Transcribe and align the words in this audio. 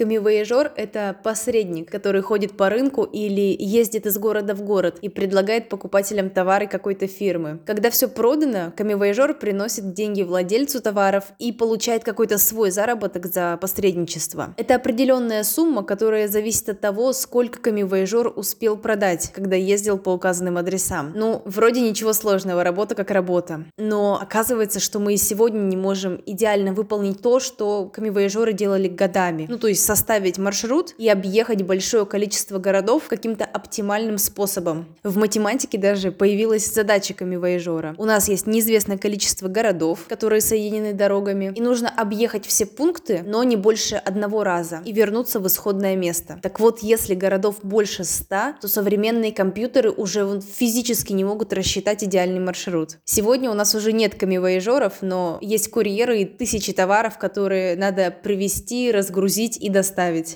Камивояжер– 0.00 0.72
это 0.76 1.14
посредник, 1.22 1.90
который 1.90 2.22
ходит 2.22 2.56
по 2.56 2.70
рынку 2.70 3.04
или 3.04 3.54
ездит 3.58 4.06
из 4.06 4.16
города 4.16 4.54
в 4.54 4.62
город 4.62 4.96
и 5.02 5.10
предлагает 5.10 5.68
покупателям 5.68 6.30
товары 6.30 6.66
какой-то 6.66 7.06
фирмы. 7.06 7.60
Когда 7.66 7.90
все 7.90 8.08
продано, 8.08 8.72
камивояжер 8.74 9.34
приносит 9.34 9.92
деньги 9.92 10.22
владельцу 10.22 10.80
товаров 10.80 11.24
и 11.38 11.52
получает 11.52 12.02
какой-то 12.02 12.38
свой 12.38 12.70
заработок 12.70 13.26
за 13.26 13.58
посредничество. 13.60 14.54
Это 14.56 14.76
определенная 14.76 15.44
сумма, 15.44 15.82
которая 15.82 16.28
зависит 16.28 16.70
от 16.70 16.80
того, 16.80 17.12
сколько 17.12 17.60
камивояжер 17.60 18.32
успел 18.34 18.78
продать, 18.78 19.30
когда 19.34 19.56
ездил 19.56 19.98
по 19.98 20.14
указанным 20.14 20.56
адресам. 20.56 21.12
Ну, 21.14 21.42
вроде 21.44 21.82
ничего 21.82 22.14
сложного, 22.14 22.64
работа 22.64 22.94
как 22.94 23.10
работа. 23.10 23.66
Но 23.76 24.18
оказывается, 24.18 24.80
что 24.80 24.98
мы 24.98 25.12
и 25.12 25.18
сегодня 25.18 25.58
не 25.58 25.76
можем 25.76 26.22
идеально 26.24 26.72
выполнить 26.72 27.20
то, 27.20 27.38
что 27.38 27.90
камивояжеры 27.92 28.54
делали 28.54 28.88
годами. 28.88 29.44
Ну, 29.46 29.58
то 29.58 29.68
есть 29.68 29.89
составить 29.90 30.38
маршрут 30.38 30.94
и 30.98 31.08
объехать 31.08 31.62
большое 31.62 32.06
количество 32.06 32.60
городов 32.60 33.08
каким-то 33.08 33.44
оптимальным 33.44 34.18
способом. 34.18 34.86
В 35.02 35.16
математике 35.16 35.78
даже 35.78 36.12
появилась 36.12 36.72
задача 36.72 37.12
камевояжера. 37.12 37.96
У 37.98 38.04
нас 38.04 38.28
есть 38.28 38.46
неизвестное 38.46 38.98
количество 38.98 39.48
городов, 39.48 40.06
которые 40.08 40.42
соединены 40.42 40.92
дорогами, 40.92 41.52
и 41.56 41.60
нужно 41.60 41.88
объехать 41.88 42.46
все 42.46 42.66
пункты, 42.66 43.24
но 43.26 43.42
не 43.42 43.56
больше 43.56 43.96
одного 43.96 44.44
раза, 44.44 44.80
и 44.84 44.92
вернуться 44.92 45.40
в 45.40 45.48
исходное 45.48 45.96
место. 45.96 46.38
Так 46.40 46.60
вот, 46.60 46.84
если 46.84 47.16
городов 47.16 47.56
больше 47.64 48.04
100, 48.04 48.60
то 48.60 48.68
современные 48.68 49.32
компьютеры 49.32 49.90
уже 49.90 50.40
физически 50.40 51.12
не 51.14 51.24
могут 51.24 51.52
рассчитать 51.52 52.04
идеальный 52.04 52.38
маршрут. 52.38 52.98
Сегодня 53.04 53.50
у 53.50 53.54
нас 53.54 53.74
уже 53.74 53.92
нет 53.92 54.14
камевояжеров, 54.14 54.98
но 55.00 55.38
есть 55.40 55.68
курьеры 55.68 56.20
и 56.20 56.24
тысячи 56.26 56.72
товаров, 56.72 57.18
которые 57.18 57.74
надо 57.74 58.12
привезти, 58.12 58.92
разгрузить 58.92 59.56
и 59.56 59.68
доставить. 59.68 59.79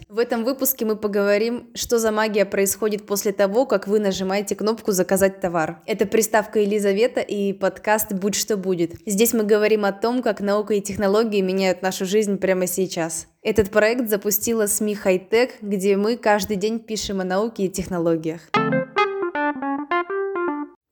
В 0.09 0.19
этом 0.19 0.45
выпуске 0.45 0.85
мы 0.85 0.97
поговорим, 0.97 1.71
что 1.75 1.99
за 1.99 2.13
магия 2.13 2.45
происходит 2.45 3.07
после 3.07 3.33
того, 3.33 3.67
как 3.67 3.87
вы 3.87 3.99
нажимаете 3.99 4.55
кнопку 4.55 4.93
«Заказать 4.93 5.41
товар». 5.41 5.81
Это 5.87 6.07
приставка 6.07 6.61
Елизавета 6.61 7.21
и 7.21 7.53
подкаст 7.53 8.13
«Будь 8.13 8.35
что 8.35 8.57
будет». 8.57 8.95
Здесь 9.07 9.33
мы 9.33 9.45
говорим 9.45 9.85
о 9.85 9.93
том, 9.93 10.23
как 10.23 10.41
наука 10.41 10.75
и 10.75 10.81
технологии 10.81 11.41
меняют 11.41 11.83
нашу 11.83 12.05
жизнь 12.05 12.39
прямо 12.39 12.67
сейчас. 12.67 13.27
Этот 13.43 13.71
проект 13.71 14.09
запустила 14.09 14.67
СМИ 14.67 14.95
«Хайтек», 14.95 15.61
где 15.61 15.97
мы 15.97 16.17
каждый 16.17 16.57
день 16.57 16.79
пишем 16.79 17.21
о 17.21 17.25
науке 17.25 17.65
и 17.65 17.69
технологиях. 17.69 18.41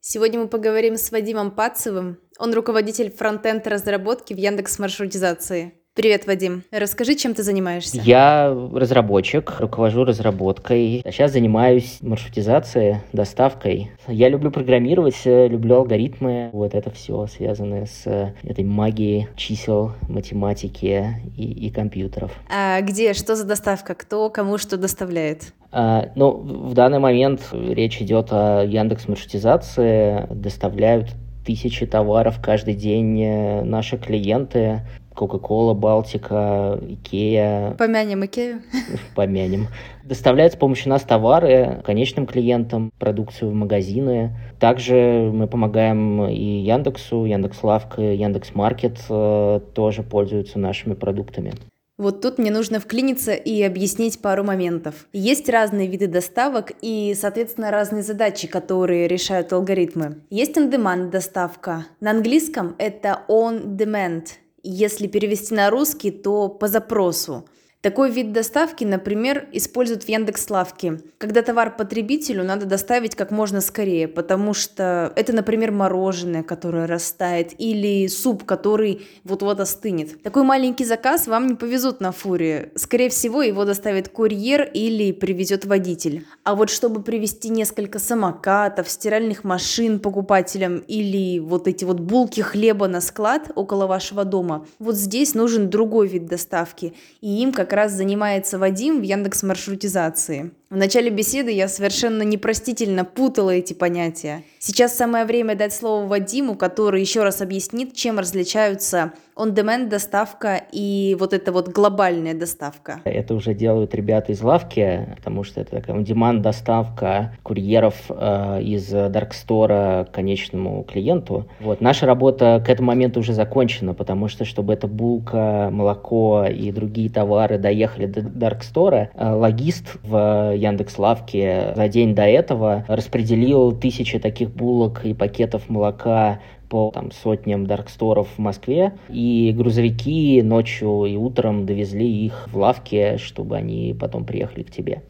Сегодня 0.04 0.40
мы 0.40 0.48
поговорим 0.48 0.96
с 0.96 1.12
Вадимом 1.12 1.52
Пацевым. 1.52 2.18
Он 2.38 2.52
руководитель 2.52 3.10
фронтенд 3.10 3.66
разработки 3.68 4.34
в 4.34 4.36
Яндекс 4.36 4.80
Маршрутизации. 4.80 5.81
Привет, 5.94 6.26
Вадим. 6.26 6.62
Расскажи, 6.70 7.16
чем 7.16 7.34
ты 7.34 7.42
занимаешься? 7.42 8.00
Я 8.02 8.56
разработчик, 8.72 9.60
руковожу 9.60 10.04
разработкой. 10.04 11.02
Сейчас 11.04 11.32
занимаюсь 11.32 11.98
маршрутизацией, 12.00 13.02
доставкой. 13.12 13.90
Я 14.08 14.30
люблю 14.30 14.50
программировать, 14.50 15.20
люблю 15.26 15.76
алгоритмы. 15.76 16.48
Вот 16.54 16.74
это 16.74 16.90
все 16.90 17.26
связанное 17.26 17.84
с 17.84 18.34
этой 18.42 18.64
магией 18.64 19.28
чисел, 19.36 19.92
математики 20.08 21.08
и, 21.36 21.66
и 21.66 21.70
компьютеров. 21.70 22.32
А 22.50 22.80
где, 22.80 23.12
что 23.12 23.36
за 23.36 23.44
доставка? 23.44 23.94
Кто 23.94 24.30
кому 24.30 24.56
что 24.56 24.78
доставляет? 24.78 25.52
А, 25.72 26.10
ну, 26.14 26.30
в 26.30 26.72
данный 26.72 27.00
момент 27.00 27.42
речь 27.52 28.00
идет 28.00 28.28
о 28.30 28.64
Яндекс 28.64 29.08
маршрутизации. 29.08 30.26
Доставляют 30.30 31.10
тысячи 31.44 31.86
товаров 31.86 32.40
каждый 32.42 32.74
день 32.74 33.20
э, 33.22 33.62
наши 33.62 33.98
клиенты. 33.98 34.80
Кока-кола, 35.14 35.74
Балтика, 35.74 36.78
Икея. 36.88 37.74
Помянем 37.78 38.24
Икею. 38.24 38.62
Помянем. 39.14 39.68
Доставляют 40.04 40.54
с 40.54 40.56
помощью 40.56 40.88
нас 40.88 41.02
товары 41.02 41.82
конечным 41.84 42.26
клиентам, 42.26 42.92
продукцию 42.98 43.50
в 43.50 43.54
магазины. 43.54 44.34
Также 44.58 45.30
мы 45.32 45.48
помогаем 45.48 46.24
и 46.24 46.62
Яндексу, 46.62 47.26
Яндекс.Лавка, 47.26 48.00
Яндекс.Маркет 48.00 48.98
э, 49.10 49.60
тоже 49.74 50.02
пользуются 50.02 50.58
нашими 50.58 50.94
продуктами. 50.94 51.52
Вот 51.98 52.22
тут 52.22 52.38
мне 52.38 52.50
нужно 52.50 52.80
вклиниться 52.80 53.32
и 53.34 53.62
объяснить 53.62 54.20
пару 54.20 54.44
моментов. 54.44 55.06
Есть 55.12 55.48
разные 55.48 55.86
виды 55.86 56.06
доставок 56.06 56.72
и, 56.80 57.14
соответственно, 57.18 57.70
разные 57.70 58.02
задачи, 58.02 58.48
которые 58.48 59.06
решают 59.06 59.52
алгоритмы. 59.52 60.22
Есть 60.30 60.56
on-demand 60.56 61.10
доставка. 61.10 61.86
На 62.00 62.12
английском 62.12 62.74
это 62.78 63.22
on-demand. 63.28 64.28
Если 64.62 65.06
перевести 65.06 65.54
на 65.54 65.70
русский, 65.70 66.10
то 66.10 66.48
по 66.48 66.66
запросу. 66.66 67.46
Такой 67.82 68.12
вид 68.12 68.32
доставки, 68.32 68.84
например, 68.84 69.48
используют 69.50 70.04
в 70.04 70.08
Яндекс.Лавке, 70.08 71.00
когда 71.18 71.42
товар 71.42 71.76
потребителю 71.76 72.44
надо 72.44 72.64
доставить 72.64 73.16
как 73.16 73.32
можно 73.32 73.60
скорее, 73.60 74.06
потому 74.06 74.54
что 74.54 75.12
это, 75.16 75.32
например, 75.32 75.72
мороженое, 75.72 76.44
которое 76.44 76.86
растает, 76.86 77.54
или 77.58 78.06
суп, 78.06 78.44
который 78.44 79.08
вот-вот 79.24 79.58
остынет. 79.58 80.22
Такой 80.22 80.44
маленький 80.44 80.84
заказ 80.84 81.26
вам 81.26 81.48
не 81.48 81.54
повезут 81.56 82.00
на 82.00 82.12
фуре. 82.12 82.70
Скорее 82.76 83.08
всего, 83.08 83.42
его 83.42 83.64
доставит 83.64 84.08
курьер 84.10 84.62
или 84.62 85.10
привезет 85.10 85.64
водитель. 85.64 86.24
А 86.44 86.54
вот 86.54 86.70
чтобы 86.70 87.02
привезти 87.02 87.48
несколько 87.48 87.98
самокатов, 87.98 88.88
стиральных 88.88 89.42
машин 89.42 89.98
покупателям 89.98 90.78
или 90.86 91.40
вот 91.40 91.66
эти 91.66 91.84
вот 91.84 91.98
булки 91.98 92.42
хлеба 92.42 92.86
на 92.86 93.00
склад 93.00 93.50
около 93.56 93.88
вашего 93.88 94.24
дома, 94.24 94.68
вот 94.78 94.94
здесь 94.94 95.34
нужен 95.34 95.68
другой 95.68 96.06
вид 96.06 96.26
доставки. 96.26 96.94
И 97.20 97.42
им 97.42 97.50
как 97.50 97.71
раз 97.72 97.92
занимается 97.92 98.58
Вадим 98.58 99.00
в 99.00 99.02
Яндекс 99.02 99.42
маршрутизации. 99.42 100.52
В 100.72 100.76
начале 100.76 101.10
беседы 101.10 101.50
я 101.50 101.68
совершенно 101.68 102.22
непростительно 102.22 103.04
путала 103.04 103.50
эти 103.50 103.74
понятия. 103.74 104.42
Сейчас 104.58 104.96
самое 104.96 105.26
время 105.26 105.54
дать 105.54 105.74
слово 105.74 106.06
Вадиму, 106.06 106.54
который 106.54 107.02
еще 107.02 107.24
раз 107.24 107.42
объяснит, 107.42 107.94
чем 107.94 108.18
различаются 108.18 109.12
on-demand 109.36 109.88
доставка 109.88 110.62
и 110.72 111.16
вот 111.18 111.32
эта 111.32 111.52
вот 111.52 111.68
глобальная 111.68 112.34
доставка. 112.34 113.00
Это 113.04 113.34
уже 113.34 113.54
делают 113.54 113.94
ребята 113.94 114.32
из 114.32 114.42
лавки, 114.42 115.08
потому 115.16 115.42
что 115.44 115.60
это 115.60 115.72
такая 115.72 115.96
on-demand 115.96 116.40
доставка 116.40 117.36
курьеров 117.42 117.94
э, 118.08 118.62
из 118.62 118.92
Store 118.92 120.04
к 120.06 120.10
конечному 120.12 120.84
клиенту. 120.84 121.48
Вот. 121.60 121.80
Наша 121.80 122.06
работа 122.06 122.62
к 122.64 122.68
этому 122.68 122.88
моменту 122.88 123.20
уже 123.20 123.32
закончена, 123.32 123.94
потому 123.94 124.28
что, 124.28 124.44
чтобы 124.44 124.74
эта 124.74 124.86
булка, 124.86 125.70
молоко 125.70 126.46
и 126.46 126.70
другие 126.70 127.10
товары 127.10 127.58
доехали 127.58 128.06
до 128.06 128.48
Store, 128.48 129.08
э, 129.14 129.30
логист 129.30 129.96
в 130.02 130.54
Яндекс 130.62 130.98
Лавке 130.98 131.72
за 131.74 131.88
день 131.88 132.14
до 132.14 132.22
этого 132.22 132.84
распределил 132.86 133.72
тысячи 133.72 134.18
таких 134.18 134.50
булок 134.50 135.04
и 135.04 135.12
пакетов 135.12 135.68
молока 135.68 136.40
по 136.68 136.90
там, 136.90 137.10
сотням 137.10 137.66
дарксторов 137.66 138.28
в 138.36 138.38
Москве, 138.38 138.92
и 139.10 139.52
грузовики 139.54 140.40
ночью 140.40 141.04
и 141.04 141.16
утром 141.16 141.66
довезли 141.66 142.08
их 142.24 142.48
в 142.50 142.56
лавке, 142.56 143.18
чтобы 143.18 143.56
они 143.56 143.94
потом 143.98 144.24
приехали 144.24 144.62
к 144.62 144.70
тебе. 144.70 145.02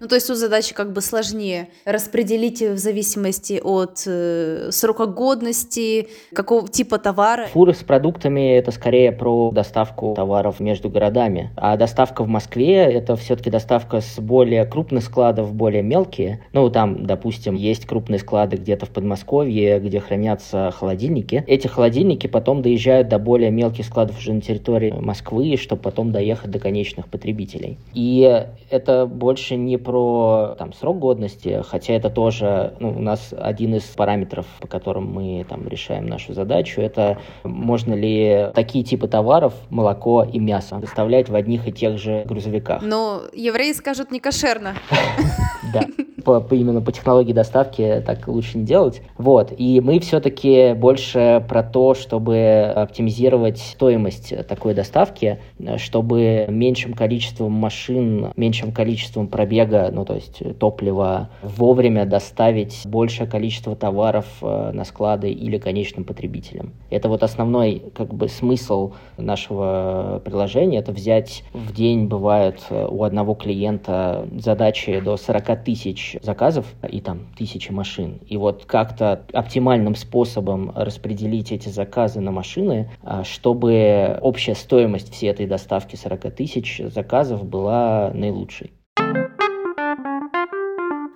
Ну, 0.00 0.08
то 0.08 0.14
есть 0.14 0.26
тут 0.26 0.36
задача 0.36 0.74
как 0.74 0.92
бы 0.92 1.00
сложнее. 1.00 1.68
Распределить 1.84 2.60
в 2.60 2.76
зависимости 2.76 3.60
от 3.62 4.02
э, 4.06 4.68
срока 4.70 5.06
годности, 5.06 6.08
какого 6.34 6.68
типа 6.68 6.98
товара. 6.98 7.46
Фуры 7.52 7.72
с 7.72 7.82
продуктами– 7.82 8.56
это 8.58 8.70
скорее 8.72 9.12
про 9.12 9.50
доставку 9.50 10.14
товаров 10.14 10.60
между 10.60 10.90
городами. 10.90 11.50
А 11.56 11.76
доставка 11.76 12.24
в 12.24 12.28
Москве– 12.28 12.74
это 12.92 13.16
все-таки 13.16 13.50
доставка 13.50 14.00
с 14.00 14.18
более 14.18 14.66
крупных 14.66 15.04
складов, 15.04 15.54
более 15.54 15.82
мелкие. 15.82 16.44
Ну, 16.52 16.68
там, 16.70 17.06
допустим, 17.06 17.54
есть 17.54 17.86
крупные 17.86 18.18
склады 18.18 18.56
где-то 18.56 18.86
в 18.86 18.90
Подмосковье, 18.90 19.80
где 19.80 20.00
хранятся 20.00 20.70
холодильники. 20.72 21.44
Эти 21.46 21.66
холодильники 21.66 22.26
потом 22.26 22.60
доезжают 22.60 23.08
до 23.08 23.18
более 23.18 23.50
мелких 23.50 23.86
складов 23.86 24.18
уже 24.18 24.32
на 24.34 24.40
территории 24.40 24.90
Москвы, 24.90 25.56
чтобы 25.56 25.82
потом 25.82 26.12
доехать 26.12 26.50
до 26.50 26.58
конечных 26.58 27.08
потребителей. 27.08 27.78
И 27.94 28.46
это 28.70 29.06
больше 29.06 29.56
не 29.56 29.78
про 29.86 30.56
там, 30.58 30.72
срок 30.72 30.98
годности, 30.98 31.62
хотя 31.64 31.94
это 31.94 32.10
тоже 32.10 32.74
ну, 32.80 32.90
у 32.90 33.00
нас 33.00 33.32
один 33.38 33.76
из 33.76 33.84
параметров, 33.84 34.44
по 34.60 34.66
которым 34.66 35.12
мы 35.12 35.46
там, 35.48 35.68
решаем 35.68 36.06
нашу 36.06 36.34
задачу, 36.34 36.80
это 36.80 37.18
можно 37.44 37.94
ли 37.94 38.50
такие 38.52 38.82
типы 38.82 39.06
товаров, 39.06 39.54
молоко 39.70 40.24
и 40.24 40.40
мясо, 40.40 40.78
доставлять 40.78 41.28
в 41.28 41.36
одних 41.36 41.68
и 41.68 41.72
тех 41.72 41.98
же 41.98 42.24
грузовиках. 42.26 42.82
Но 42.82 43.22
евреи 43.32 43.72
скажут 43.72 44.10
не 44.10 44.18
кошерно. 44.18 44.74
Да. 45.72 45.84
по, 46.26 46.40
по 46.40 46.54
именно 46.54 46.80
по 46.80 46.92
технологии 46.92 47.32
доставки 47.32 48.02
так 48.04 48.26
лучше 48.28 48.58
не 48.58 48.64
делать. 48.64 49.00
Вот, 49.16 49.52
и 49.56 49.80
мы 49.80 50.00
все-таки 50.00 50.74
больше 50.74 51.44
про 51.48 51.62
то, 51.62 51.94
чтобы 51.94 52.72
оптимизировать 52.74 53.58
стоимость 53.58 54.32
такой 54.46 54.74
доставки, 54.74 55.38
чтобы 55.76 56.46
меньшим 56.48 56.94
количеством 56.94 57.52
машин, 57.52 58.32
меньшим 58.36 58.72
количеством 58.72 59.28
пробега, 59.28 59.75
ну 59.92 60.04
то 60.04 60.14
есть 60.14 60.42
топлива, 60.58 61.30
вовремя 61.42 62.06
доставить 62.06 62.82
большее 62.84 63.26
количество 63.26 63.76
товаров 63.76 64.26
э, 64.42 64.70
на 64.72 64.84
склады 64.84 65.30
или 65.30 65.58
конечным 65.58 66.04
потребителям. 66.04 66.72
Это 66.90 67.08
вот 67.08 67.22
основной 67.22 67.82
как 67.94 68.12
бы 68.14 68.28
смысл 68.28 68.92
нашего 69.16 70.20
приложения, 70.24 70.78
это 70.78 70.92
взять 70.92 71.44
в 71.52 71.72
день 71.72 72.06
бывает 72.06 72.60
э, 72.70 72.86
у 72.88 73.02
одного 73.04 73.34
клиента 73.34 74.26
задачи 74.38 75.00
до 75.00 75.16
40 75.16 75.64
тысяч 75.64 76.16
заказов 76.22 76.66
и 76.88 77.00
там 77.00 77.26
тысячи 77.36 77.72
машин. 77.72 78.20
И 78.26 78.36
вот 78.36 78.64
как-то 78.66 79.24
оптимальным 79.32 79.94
способом 79.94 80.72
распределить 80.74 81.52
эти 81.52 81.68
заказы 81.68 82.20
на 82.20 82.30
машины, 82.30 82.90
э, 83.02 83.22
чтобы 83.24 84.18
общая 84.22 84.54
стоимость 84.54 85.12
всей 85.12 85.30
этой 85.30 85.46
доставки 85.46 85.96
40 85.96 86.34
тысяч 86.34 86.80
заказов 86.84 87.44
была 87.44 88.10
наилучшей. 88.14 88.72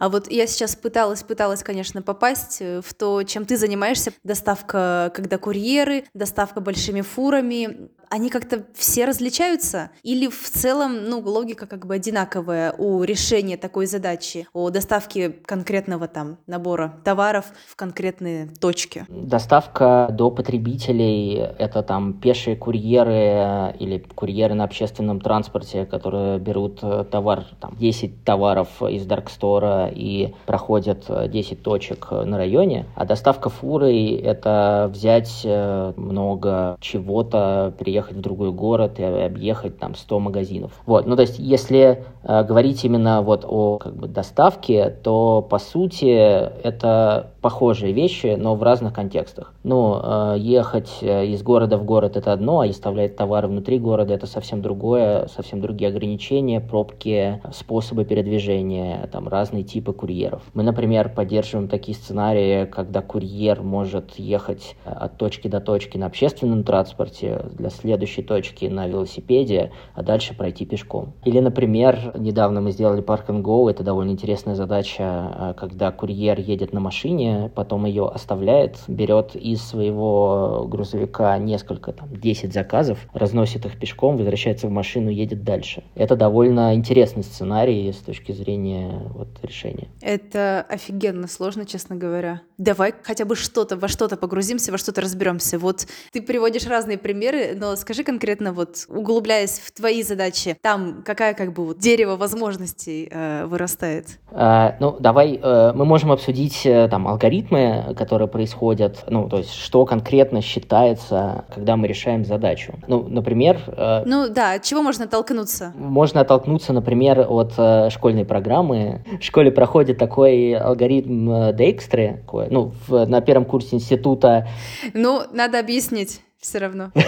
А 0.01 0.09
вот 0.09 0.31
я 0.31 0.47
сейчас 0.47 0.77
пыталась, 0.77 1.23
пыталась, 1.23 1.63
конечно, 1.63 2.01
попасть 2.01 2.57
э, 2.61 2.81
в 2.83 2.95
то, 2.95 3.23
чем 3.23 3.45
ты 3.45 3.59
занимаешься. 3.59 4.15
Доставка, 4.25 5.13
когда 5.15 5.37
курьеры, 5.37 6.05
доставка 6.15 6.63
большими 6.63 7.03
фурами 7.03 7.91
они 8.11 8.29
как-то 8.29 8.65
все 8.75 9.05
различаются? 9.05 9.91
Или 10.03 10.29
в 10.29 10.51
целом, 10.51 11.09
ну, 11.09 11.21
логика 11.21 11.67
как 11.67 11.87
бы 11.87 11.95
одинаковая 11.95 12.73
у 12.77 13.03
решения 13.05 13.57
такой 13.57 13.87
задачи, 13.87 14.49
о 14.53 14.71
доставке 14.71 15.31
конкретного 15.31 16.09
там 16.09 16.37
набора 16.47 16.95
товаров 17.05 17.47
в 17.69 17.77
конкретные 17.77 18.49
точки? 18.61 19.07
Доставка 19.09 20.09
до 20.11 20.31
потребителей— 20.31 21.37
это 21.59 21.83
там 21.83 22.15
пешие 22.15 22.57
курьеры 22.57 23.77
или 23.79 23.99
курьеры 24.15 24.55
на 24.55 24.65
общественном 24.65 25.21
транспорте, 25.21 25.87
которые 25.87 26.41
берут 26.41 26.81
э, 26.83 27.05
товар, 27.11 27.45
там, 27.61 27.77
10 27.79 28.25
товаров 28.25 28.83
из 28.83 29.07
Даркстора 29.07 29.89
и 29.95 30.35
проходят 30.47 31.05
10 31.09 31.53
э, 31.53 31.57
точек 31.57 32.09
э, 32.11 32.25
на 32.25 32.37
районе. 32.37 32.87
А 32.97 33.05
доставка 33.05 33.51
фурой— 33.51 34.15
это 34.17 34.91
взять 34.93 35.45
много 35.45 36.77
чего-то, 36.81 37.73
приехать 37.79 38.00
приехать 38.01 38.17
в 38.17 38.21
другой 38.21 38.53
город 38.53 38.99
и 38.99 39.05
объехать 39.05 39.79
там 39.79 39.95
100 39.95 40.21
магазинов. 40.21 40.73
Вот, 40.87 41.07
ну 41.07 41.17
то 41.17 41.23
есть 41.23 41.39
если 41.39 42.05
э, 42.23 42.45
говорить 42.45 42.85
именно 42.85 43.23
вот 43.23 43.45
о 43.47 43.79
как 43.79 43.95
бы 43.95 44.09
доставке, 44.09 44.91
то 44.91 45.43
по 45.43 45.59
сути 45.59 46.07
это 46.07 47.33
похожие 47.41 47.93
вещи, 47.93 48.37
но 48.39 48.55
в 48.55 48.63
разных 48.63 48.93
контекстах. 48.93 49.55
Ну, 49.65 49.99
э, 50.03 50.37
ехать 50.39 50.99
э, 51.01 51.27
из 51.27 51.43
города 51.43 51.79
в 51.79 51.85
город 51.85 52.17
это 52.17 52.33
одно, 52.33 52.61
а 52.61 52.67
оставлять 52.67 53.17
товары 53.17 53.49
внутри 53.49 53.79
города 53.79 54.13
это 54.15 54.27
совсем 54.27 54.63
другое, 54.63 55.27
совсем 55.29 55.61
другие 55.61 55.89
ограничения, 55.89 56.61
пробки, 56.61 57.41
способы 57.53 58.05
передвижения, 58.05 59.09
там 59.13 59.29
разные 59.29 59.63
типы 59.63 59.93
курьеров. 59.93 60.43
Мы, 60.55 60.63
например, 60.63 61.09
поддерживаем 61.09 61.69
такие 61.69 61.97
сценарии, 61.97 62.67
когда 62.67 63.01
курьер 63.01 63.63
может 63.63 64.19
ехать 64.19 64.77
э, 64.85 64.91
от 64.91 65.17
точки 65.17 65.49
до 65.49 65.61
точки 65.61 65.97
на 65.97 66.07
общественном 66.07 66.65
транспорте 66.65 67.47
для 67.53 67.71
следующей 67.71 68.23
точки 68.23 68.67
на 68.67 68.87
велосипеде, 68.87 69.73
а 69.95 70.03
дальше 70.03 70.35
пройти 70.35 70.67
пешком. 70.67 71.15
Или, 71.25 71.41
например, 71.41 72.13
недавно 72.17 72.61
мы 72.61 72.73
сделали 72.73 73.03
Park 73.03 73.27
and 73.29 73.43
Go, 73.43 73.71
это 73.71 73.83
довольно 73.83 74.11
интересная 74.11 74.55
задача, 74.55 75.55
когда 75.59 75.91
курьер 75.91 76.39
едет 76.39 76.73
на 76.73 76.81
машине, 76.81 77.30
потом 77.55 77.85
ее 77.87 78.09
оставляет, 78.09 78.79
берет 78.89 79.35
из 79.35 79.63
своего 79.63 80.67
грузовика 80.69 81.37
несколько, 81.39 81.93
там, 81.93 82.09
10 82.15 82.53
заказов, 82.53 82.99
разносит 83.13 83.67
их 83.67 83.79
пешком, 83.79 84.17
возвращается 84.17 84.67
в 84.67 84.71
машину, 84.71 85.11
едет 85.11 85.45
дальше. 85.45 85.83
Это 85.95 86.17
довольно 86.17 86.75
интересный 86.75 87.23
сценарий 87.23 87.93
с 87.93 87.99
точки 87.99 88.33
зрения 88.33 89.03
вот, 89.15 89.29
решения. 89.43 89.89
Это 90.01 90.65
офигенно 90.69 91.29
сложно, 91.29 91.67
честно 91.67 91.97
говоря. 91.97 92.43
Давай 92.59 92.95
хотя 93.03 93.25
бы 93.25 93.37
что-то, 93.37 93.77
во 93.77 93.89
что-то 93.89 94.17
погрузимся, 94.17 94.73
во 94.73 94.79
что-то 94.79 95.01
разберемся. 95.01 95.59
Вот 95.59 95.87
ты 96.13 96.23
приводишь 96.23 96.67
разные 96.67 96.99
примеры, 96.99 97.55
но 97.57 97.77
скажи 97.77 98.05
конкретно, 98.05 98.53
вот 98.53 98.87
углубляясь 98.89 99.59
в 99.59 99.73
твои 99.73 100.03
задачи, 100.03 100.57
там 100.61 101.03
какая 101.05 101.35
как 101.35 101.53
бы 101.53 101.65
вот 101.65 101.79
дерево 101.79 102.17
возможностей 102.17 103.09
э, 103.11 103.47
вырастает? 103.47 104.19
А, 104.31 104.77
ну, 104.81 104.97
давай, 105.01 105.39
э, 105.43 105.73
мы 105.75 105.85
можем 105.85 106.13
обсудить 106.13 106.65
э, 106.65 106.89
там 106.89 107.09
алгоритмы, 107.21 107.95
которые 107.97 108.29
происходят, 108.29 109.05
ну, 109.09 109.29
то 109.29 109.39
есть 109.39 109.53
что 109.53 109.85
конкретно 109.85 110.41
считается, 110.41 111.45
когда 111.55 111.77
мы 111.77 111.87
решаем 111.87 112.25
задачу. 112.25 112.75
Ну, 112.87 113.07
например... 113.09 113.61
Э, 113.67 114.03
ну 114.07 114.29
да, 114.31 114.55
от 114.55 114.63
чего 114.63 114.83
можно 114.83 115.05
оттолкнуться? 115.05 115.75
Можно 115.77 116.23
оттолкнуться, 116.23 116.73
например, 116.73 117.27
от 117.29 117.53
э, 117.59 117.91
школьной 117.91 118.25
программы. 118.25 119.05
В 119.21 119.25
школе 119.25 119.51
проходит 119.51 119.99
такой 119.99 120.55
алгоритм 120.55 121.31
э, 121.31 121.53
Дейкстры, 121.53 122.25
ну, 122.51 122.73
в, 122.89 123.05
на 123.05 123.21
первом 123.21 123.45
курсе 123.45 123.77
института. 123.77 124.49
Ну, 124.95 125.23
надо 125.33 125.59
объяснить 125.59 126.21
все 126.41 126.59
равно. 126.59 126.91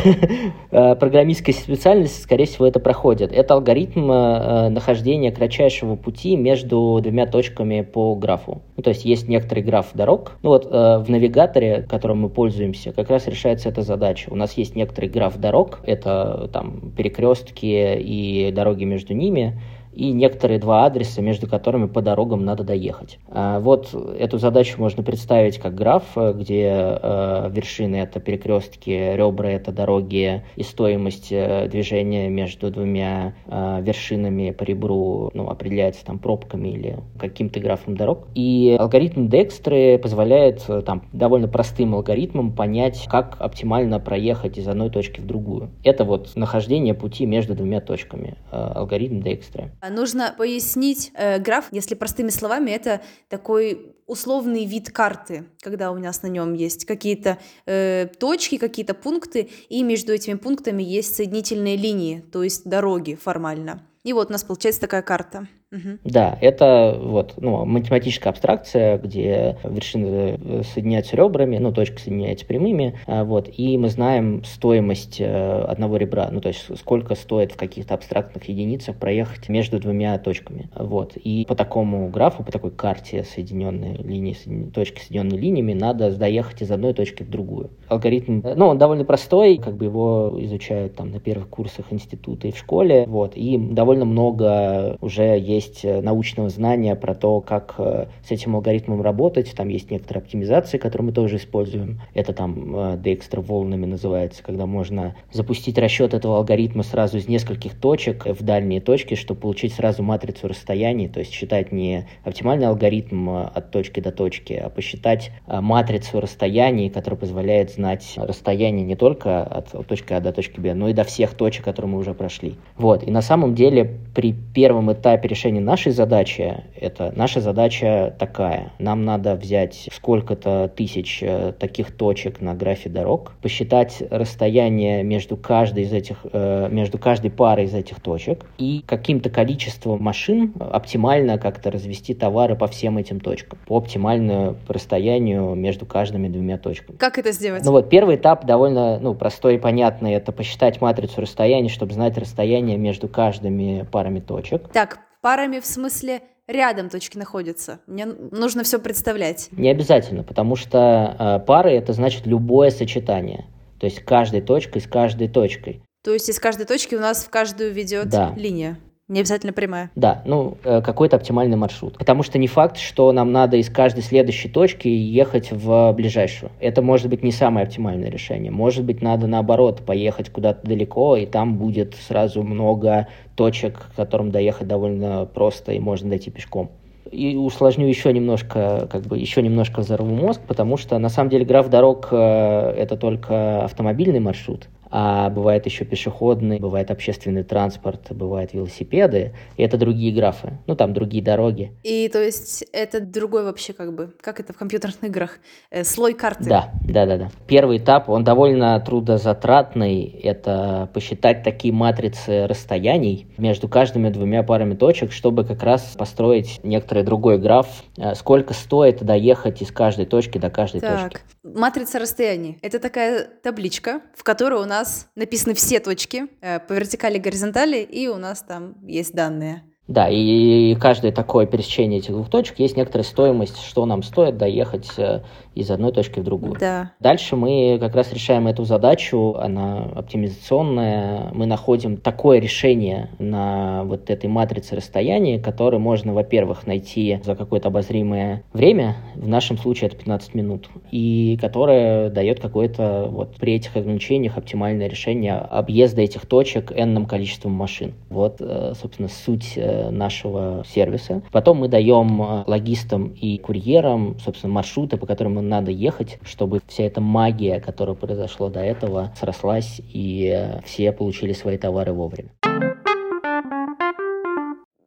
Э, 0.75 0.95
программистская 0.95 1.55
специальность, 1.55 2.23
скорее 2.23 2.47
всего, 2.47 2.67
это 2.67 2.81
проходит. 2.81 3.31
Это 3.31 3.55
алгоритм 3.55 4.11
э, 4.11 4.69
нахождения 4.71 5.31
кратчайшего 5.31 5.97
пути 5.97 6.35
между 6.35 6.99
двумя 7.03 7.27
точками 7.27 7.83
по 7.83 8.15
графу. 8.15 8.63
Ну, 8.77 8.83
то 8.83 8.89
есть 8.89 9.05
есть 9.05 9.29
некоторый 9.29 9.63
граф 9.63 9.89
дорог. 9.93 10.33
Ну 10.43 10.49
вот 10.49 10.67
э, 10.67 10.99
в 10.99 11.11
навигаторе, 11.11 11.83
которым 11.83 12.21
мы 12.21 12.31
пользуемся, 12.31 12.93
как 12.93 13.11
раз 13.11 13.27
решается 13.27 13.69
эта 13.69 13.83
задача. 13.83 14.31
У 14.31 14.35
нас 14.35 14.55
есть 14.55 14.77
некоторый 14.77 15.11
граф 15.11 15.37
дорог, 15.37 15.81
это 15.85 16.49
там 16.53 16.93
перекрестки 16.97 17.99
и 17.99 18.51
дороги 18.51 18.85
между 18.85 19.13
ними 19.13 19.61
и 19.93 20.13
некоторые 20.13 20.59
два 20.59 20.87
адреса, 20.87 21.23
между 21.23 21.47
которыми 21.47 21.87
по 21.87 22.03
дорогам 22.03 22.45
надо 22.45 22.65
доехать. 22.65 23.19
А, 23.29 23.61
вот 23.61 23.95
эту 24.19 24.39
задачу 24.39 24.81
можно 24.81 25.03
представить 25.03 25.59
как 25.59 25.75
граф, 25.75 26.05
где 26.17 26.69
э, 26.73 27.51
вершины 27.51 27.97
это 27.97 28.21
перекрестки, 28.21 28.91
ребра 28.91 29.51
это 29.51 29.73
дороги 29.73 30.43
и 30.57 30.63
стоимость 30.63 31.29
э, 31.31 31.69
движения 31.69 32.29
между 32.29 32.71
двумя 32.71 33.35
э, 33.47 33.81
вершинами 33.83 34.51
по 34.51 34.65
ребру 34.65 35.31
ну, 35.35 35.49
определяется 35.49 36.05
там 36.05 36.19
пробками 36.19 36.69
или 36.69 36.99
каким-то 37.19 37.61
графом 37.61 37.97
дорог. 37.97 38.27
И 38.35 38.77
алгоритм 38.79 39.29
Декстры 39.29 39.99
позволяет 39.99 40.67
там 40.85 41.05
довольно 41.13 41.49
простым 41.49 41.95
алгоритмом 41.95 42.53
понять, 42.53 43.07
как 43.11 43.37
оптимально 43.39 44.01
проехать 44.01 44.59
из 44.59 44.67
одной 44.69 44.91
точки 44.91 45.21
в 45.21 45.27
другую. 45.27 45.71
Это 45.85 46.05
вот 46.05 46.31
нахождение 46.35 46.95
пути 46.95 47.27
между 47.27 47.55
двумя 47.55 47.81
точками. 47.81 48.37
Алгоритм 48.51 49.21
Декстры. 49.21 49.71
А 49.83 49.91
нужно 49.91 50.33
пояснить 50.39 51.11
э, 51.15 51.41
граф, 51.41 51.67
если 51.73 51.97
простыми 51.97 52.29
словами, 52.29 52.71
это 52.71 53.03
такой 53.29 53.97
условный 54.07 54.65
вид 54.65 54.93
карты, 54.93 55.47
когда 55.61 55.91
у 55.91 55.99
нас 55.99 56.23
на 56.23 56.29
нем 56.29 56.55
есть 56.55 56.85
какие-то 56.85 57.39
э, 57.67 58.07
точки, 58.21 58.59
какие-то 58.59 58.95
пункты, 58.95 59.51
и 59.69 59.83
между 59.83 60.13
этими 60.13 60.35
пунктами 60.35 60.85
есть 60.85 61.17
соединительные 61.17 61.77
линии, 61.77 62.21
то 62.21 62.45
есть 62.45 62.65
дороги 62.65 63.17
формально. 63.17 63.85
И 64.05 64.13
вот 64.13 64.29
у 64.29 64.33
нас 64.33 64.45
получается 64.45 64.83
такая 64.83 65.03
карта. 65.03 65.49
Угу. 65.73 65.99
Да, 66.05 66.37
это 66.43 66.99
вот, 67.01 67.35
ну, 67.39 67.65
математическая 67.65 68.31
абстракция, 68.31 68.99
где 68.99 69.57
вершины 69.65 70.39
э, 70.39 70.63
соединяются 70.65 71.17
ребрами, 71.17 71.57
ну, 71.57 71.73
точка 71.73 71.99
соединяется 71.99 72.45
прямыми, 72.45 72.99
а, 73.07 73.25
вот, 73.25 73.49
и 73.57 73.79
мы 73.79 73.89
знаем 73.89 74.45
стоимость 74.45 75.17
э, 75.19 75.63
одного 75.63 75.97
ребра, 75.97 76.29
ну, 76.31 76.43
то 76.43 76.49
есть 76.49 76.67
сколько 76.79 77.15
стоит 77.15 77.53
в 77.53 77.57
каких-то 77.57 77.95
абстрактных 77.95 78.51
единицах 78.51 78.97
проехать 78.97 79.49
между 79.49 79.81
двумя 79.81 80.19
точками, 80.19 80.69
вот, 80.77 81.17
и 81.17 81.47
по 81.49 81.55
такому 81.55 82.09
графу, 82.11 82.45
по 82.45 82.53
такой 82.53 82.71
карте 82.71 83.25
соединенной 83.25 83.97
линии, 83.97 84.37
точки 84.75 85.01
соединенной 85.01 85.39
линиями, 85.39 85.73
надо 85.73 86.15
доехать 86.15 86.61
из 86.61 86.71
одной 86.71 86.93
точки 86.93 87.23
в 87.23 87.31
другую. 87.31 87.71
Алгоритм, 87.89 88.41
э, 88.45 88.55
ну, 88.55 88.67
он 88.67 88.77
довольно 88.77 89.07
простой, 89.07 89.57
как 89.57 89.77
бы 89.77 89.87
его 89.87 90.37
изучают 90.41 90.97
там 90.97 91.13
на 91.13 91.21
первых 91.21 91.49
курсах 91.49 91.87
института 91.91 92.49
и 92.49 92.53
в 92.53 92.59
школе, 92.59 93.07
вот, 93.09 93.37
и 93.37 93.57
довольно 93.57 94.05
много 94.05 94.99
уже 95.01 95.39
есть 95.39 95.62
есть 95.63 95.85
э, 95.85 96.01
научного 96.01 96.49
знания 96.49 96.95
про 96.97 97.15
то, 97.15 97.41
как 97.41 97.75
э, 97.79 98.07
с 98.27 98.31
этим 98.31 98.57
алгоритмом 98.57 99.03
работать. 99.03 99.53
Там 99.55 99.69
есть 99.69 99.91
некоторые 99.91 100.23
оптимизации, 100.23 100.79
которые 100.79 101.07
мы 101.07 101.13
тоже 101.13 101.37
используем. 101.37 102.01
Это 102.15 102.33
там 102.33 102.75
э, 102.75 102.97
Dexter 102.97 103.41
волнами 103.41 103.87
называется, 103.87 104.43
когда 104.43 104.67
можно 104.67 105.15
запустить 105.33 105.79
расчет 105.79 106.15
этого 106.15 106.39
алгоритма 106.39 106.83
сразу 106.83 107.19
из 107.19 107.29
нескольких 107.29 107.79
точек 107.79 108.27
в 108.27 108.43
дальние 108.43 108.81
точки, 108.81 109.15
чтобы 109.15 109.41
получить 109.41 109.75
сразу 109.75 110.03
матрицу 110.03 110.49
расстояний, 110.49 111.09
то 111.09 111.21
есть 111.21 111.33
считать 111.33 111.73
не 111.73 112.07
оптимальный 112.25 112.67
алгоритм 112.67 113.29
от 113.31 113.71
точки 113.71 114.01
до 114.01 114.13
точки, 114.13 114.55
а 114.55 114.69
посчитать 114.69 115.31
матрицу 115.47 116.21
расстояний, 116.21 116.91
которая 116.91 117.19
позволяет 117.19 117.73
знать 117.73 118.15
расстояние 118.17 118.85
не 118.85 118.97
только 118.97 119.43
от 119.43 119.87
точки 119.87 120.13
А 120.13 120.21
до 120.21 120.33
точки 120.33 120.61
Б, 120.61 120.75
но 120.75 120.89
и 120.89 120.93
до 120.93 121.05
всех 121.05 121.35
точек, 121.35 121.65
которые 121.65 121.93
мы 121.93 121.99
уже 121.99 122.15
прошли. 122.15 122.57
Вот. 122.77 123.03
И 123.07 123.11
на 123.11 123.23
самом 123.23 123.55
деле 123.55 123.99
при 124.15 124.33
первом 124.33 124.93
этапе 124.93 125.29
решения 125.29 125.52
решение 125.53 125.61
нашей 125.61 125.93
задачи, 125.93 126.65
это 126.81 127.13
наша 127.15 127.41
задача 127.41 128.15
такая. 128.19 128.73
Нам 128.79 129.05
надо 129.05 129.35
взять 129.35 129.89
сколько-то 129.93 130.71
тысяч 130.75 131.23
э, 131.23 131.53
таких 131.59 131.93
точек 131.97 132.41
на 132.41 132.55
графе 132.55 132.89
дорог, 132.89 133.33
посчитать 133.43 134.03
расстояние 134.11 135.03
между 135.03 135.37
каждой 135.37 135.85
из 135.85 135.93
этих, 135.93 136.17
э, 136.33 136.69
между 136.71 136.99
каждой 136.99 137.31
парой 137.31 137.65
из 137.65 137.75
этих 137.75 138.01
точек 138.01 138.47
и 138.59 138.83
каким-то 138.87 139.31
количеством 139.31 140.03
машин 140.03 140.55
оптимально 140.59 141.39
как-то 141.39 141.71
развести 141.71 142.15
товары 142.15 142.57
по 142.57 142.67
всем 142.67 142.99
этим 142.99 143.21
точкам, 143.21 143.59
по 143.67 143.77
оптимальному 143.77 144.57
расстоянию 144.69 145.55
между 145.55 145.87
каждыми 145.87 146.29
двумя 146.29 146.59
точками. 146.59 146.97
Как 146.97 147.19
это 147.19 147.33
сделать? 147.33 147.65
Ну 147.65 147.73
вот 147.73 147.91
первый 147.91 148.17
этап 148.17 148.45
довольно 148.45 148.99
ну, 148.99 149.15
простой 149.15 149.57
и 149.57 149.59
понятный. 149.59 150.13
Это 150.13 150.33
посчитать 150.33 150.81
матрицу 150.81 151.21
расстояний, 151.21 151.69
чтобы 151.69 151.93
знать 151.93 152.17
расстояние 152.19 152.79
между 152.79 153.09
каждыми 153.09 153.87
парами 153.91 154.21
точек. 154.21 154.69
Так, 154.73 154.99
парами 155.23 155.61
в 155.61 155.67
смысле 155.67 156.21
рядом 156.47 156.91
точки 156.91 157.17
находятся. 157.17 157.81
Мне 157.87 158.05
нужно 158.05 158.65
все 158.65 158.79
представлять. 158.79 159.49
Не 159.53 159.71
обязательно, 159.71 160.23
потому 160.23 160.57
что 160.57 161.17
э, 161.19 161.47
пары 161.47 161.71
это 161.71 161.95
значит 161.95 162.27
любое 162.27 162.71
сочетание. 162.71 163.47
То 163.81 163.87
есть 163.87 164.01
каждой 164.01 164.43
точкой 164.43 164.83
с 164.83 164.87
каждой 164.87 165.29
точкой. 165.29 165.83
То 166.05 166.13
есть 166.13 166.29
из 166.29 166.39
каждой 166.39 166.67
точки 166.67 166.95
у 166.95 167.01
нас 167.01 167.25
в 167.25 167.31
каждую 167.31 167.73
ведет 167.73 168.09
да. 168.09 168.35
линия. 168.37 168.79
Не 169.13 169.21
обязательно 169.21 169.53
прямая. 169.53 169.91
Да, 169.95 170.23
ну, 170.25 170.57
э, 170.65 170.81
какой-то 170.81 171.17
оптимальный 171.17 171.59
маршрут. 171.59 171.99
Потому 171.99 172.23
что 172.23 172.39
не 172.39 172.47
факт, 172.47 172.79
что 172.79 173.13
нам 173.13 173.31
надо 173.31 173.59
из 173.59 173.69
каждой 173.69 174.03
следующей 174.03 174.49
точки 174.49 174.89
ехать 174.89 175.53
в 175.53 175.93
ближайшую. 175.93 176.51
Это 176.61 176.81
может 176.81 177.11
быть 177.11 177.23
не 177.23 177.31
самое 177.31 177.67
оптимальное 177.67 178.09
решение. 178.09 178.51
Может 178.51 178.85
быть, 178.85 179.03
надо 179.03 179.27
наоборот 179.27 179.83
поехать 179.85 180.31
куда-то 180.31 180.67
далеко, 180.67 181.19
и 181.19 181.27
там 181.27 181.59
будет 181.59 181.95
сразу 181.95 182.43
много 182.43 183.09
точек, 183.37 183.91
к 183.93 183.97
которым 183.97 184.31
доехать 184.31 184.67
довольно 184.67 185.27
просто, 185.27 185.73
и 185.73 185.79
можно 185.79 186.09
дойти 186.09 186.31
пешком 186.31 186.71
и 187.11 187.37
усложню 187.37 187.87
еще 187.87 188.11
немножко, 188.11 188.89
как 188.91 189.03
бы 189.03 189.19
еще 189.19 189.43
немножко 189.43 189.81
взорву 189.81 190.15
мозг, 190.15 190.41
потому 190.47 190.79
что 190.79 190.99
на 190.99 191.11
самом 191.11 191.29
деле 191.29 191.45
граф 191.45 191.69
дорог 191.69 192.09
э, 192.11 192.17
это 192.17 192.97
только 192.97 193.65
автомобильный 193.65 194.21
маршрут, 194.21 194.69
а 194.95 195.31
бывает 195.31 195.65
еще 195.65 195.87
пешеходный, 195.87 196.59
бывает 196.59 196.91
общественный 196.91 197.45
транспорт, 197.45 198.13
бывают 198.13 198.53
велосипеды, 198.53 199.35
и 199.57 199.63
это 199.63 199.79
другие 199.79 200.15
графы, 200.15 200.59
ну 200.67 200.77
там 200.77 200.93
другие 200.93 201.25
дороги. 201.25 201.73
И 201.83 202.09
то 202.09 202.23
есть 202.23 202.65
это 202.73 203.01
другой 203.01 203.45
вообще 203.45 203.73
как 203.73 203.95
бы, 203.95 204.13
как 204.21 204.39
это 204.39 204.53
в 204.53 204.59
компьютерных 204.59 205.03
играх, 205.05 205.39
э, 205.71 205.83
слой 205.85 206.13
карты. 206.13 206.45
Да, 206.45 206.71
да, 206.85 207.07
да, 207.07 207.17
да. 207.17 207.31
Первый 207.47 207.79
этап, 207.79 208.11
он 208.11 208.23
довольно 208.23 208.79
трудозатратный, 208.81 210.05
это 210.05 210.91
посчитать 210.93 211.43
такие 211.43 211.73
матрицы 211.73 212.47
расстояний 212.47 213.33
между 213.39 213.69
каждыми 213.69 214.11
двумя 214.11 214.43
парами 214.43 214.75
точек, 214.75 215.13
чтобы 215.13 215.45
как 215.45 215.63
раз 215.63 215.95
построить 215.97 216.61
некоторый 216.63 217.03
другой 217.03 217.39
граф, 217.39 217.67
э, 217.97 218.15
сколько 218.15 218.53
стоит 218.53 219.03
доехать 219.03 219.63
из 219.63 219.73
каждой 219.73 220.05
точки 220.05 220.37
до 220.37 220.51
каждой 220.51 220.83
так. 220.83 221.13
точки. 221.13 221.21
Матрица 221.43 221.99
расстояний. 221.99 222.59
Это 222.61 222.79
такая 222.79 223.27
табличка, 223.43 224.03
в 224.15 224.23
которой 224.23 224.61
у 224.61 224.67
нас 224.67 224.82
нас 224.83 225.09
написаны 225.15 225.55
все 225.55 225.79
точки 225.79 226.25
э, 226.41 226.59
по 226.59 226.73
вертикали 226.73 227.17
и 227.17 227.21
горизонтали, 227.21 227.83
и 227.83 228.09
у 228.09 228.17
нас 228.17 228.43
там 228.43 228.75
есть 228.87 229.15
данные. 229.15 229.63
Да, 229.89 230.09
и 230.09 230.75
каждое 230.77 231.13
такое 231.13 231.47
пересечение 231.47 231.99
этих 231.99 232.11
двух 232.11 232.31
точек 232.31 232.59
есть 232.59 232.77
некоторая 232.77 233.05
стоимость, 233.05 233.61
что 233.61 233.85
нам 233.87 234.03
стоит 234.03 234.37
доехать 234.39 234.91
э, 234.97 235.23
из 235.55 235.71
одной 235.71 235.93
точки 235.93 236.21
в 236.21 236.25
другую. 236.25 236.57
Да. 236.59 236.93
Дальше 237.01 237.37
мы 237.37 237.79
как 237.81 237.95
раз 237.95 238.13
решаем 238.13 238.47
эту 238.47 238.65
задачу, 238.65 239.37
она 239.39 239.85
оптимизационная. 239.95 241.31
Мы 241.33 241.47
находим 241.47 241.97
такое 241.97 242.39
решение 242.39 243.11
на 243.19 243.85
вот 243.85 244.11
этой 244.11 244.29
матрице 244.29 244.77
расстояния, 244.77 245.39
которое 245.39 245.79
можно, 245.79 246.15
во-первых, 246.15 246.67
найти 246.67 247.21
за 247.25 247.35
какое-то 247.35 247.69
обозримое 247.69 248.45
время, 248.53 248.97
в 249.15 249.29
нашем 249.29 249.59
случае 249.59 249.89
это 249.89 249.97
15 249.97 250.35
минут, 250.35 250.69
и 250.91 251.39
которое 251.41 252.11
дает 252.11 252.41
какое-то 252.41 253.09
вот 253.11 253.37
при 253.37 253.55
этих 253.55 253.77
ограничениях 253.77 254.37
оптимальное 254.37 254.89
решение 254.89 255.35
объезда 255.35 256.03
этих 256.03 256.27
точек 256.27 256.73
n 256.73 257.07
количеством 257.07 257.53
машин. 257.53 257.95
Вот, 258.11 258.37
э, 258.41 258.75
собственно, 258.81 259.09
суть 259.09 259.55
э, 259.57 259.91
нашего 259.91 260.65
сервиса. 260.67 261.23
Потом 261.33 261.59
мы 261.59 261.69
даем 261.69 262.23
э, 262.23 262.45
логистам 262.47 263.09
и 263.09 263.39
курьерам, 263.39 264.17
собственно, 264.19 264.53
маршруты, 264.53 264.97
по 264.97 265.07
которым 265.07 265.39
им 265.39 265.42
надо 265.49 265.71
ехать, 265.71 266.19
чтобы 266.25 266.61
вся 266.67 266.85
эта 266.85 267.01
магия, 267.01 267.61
которая 267.61 267.95
произошла 267.95 268.49
до 268.49 268.61
этого, 268.61 269.15
срослась 269.19 269.81
и 269.81 270.49
все 270.65 270.93
получили 270.93 271.33
свои 271.33 271.59
товары 271.59 271.93
вовремя. 271.93 272.31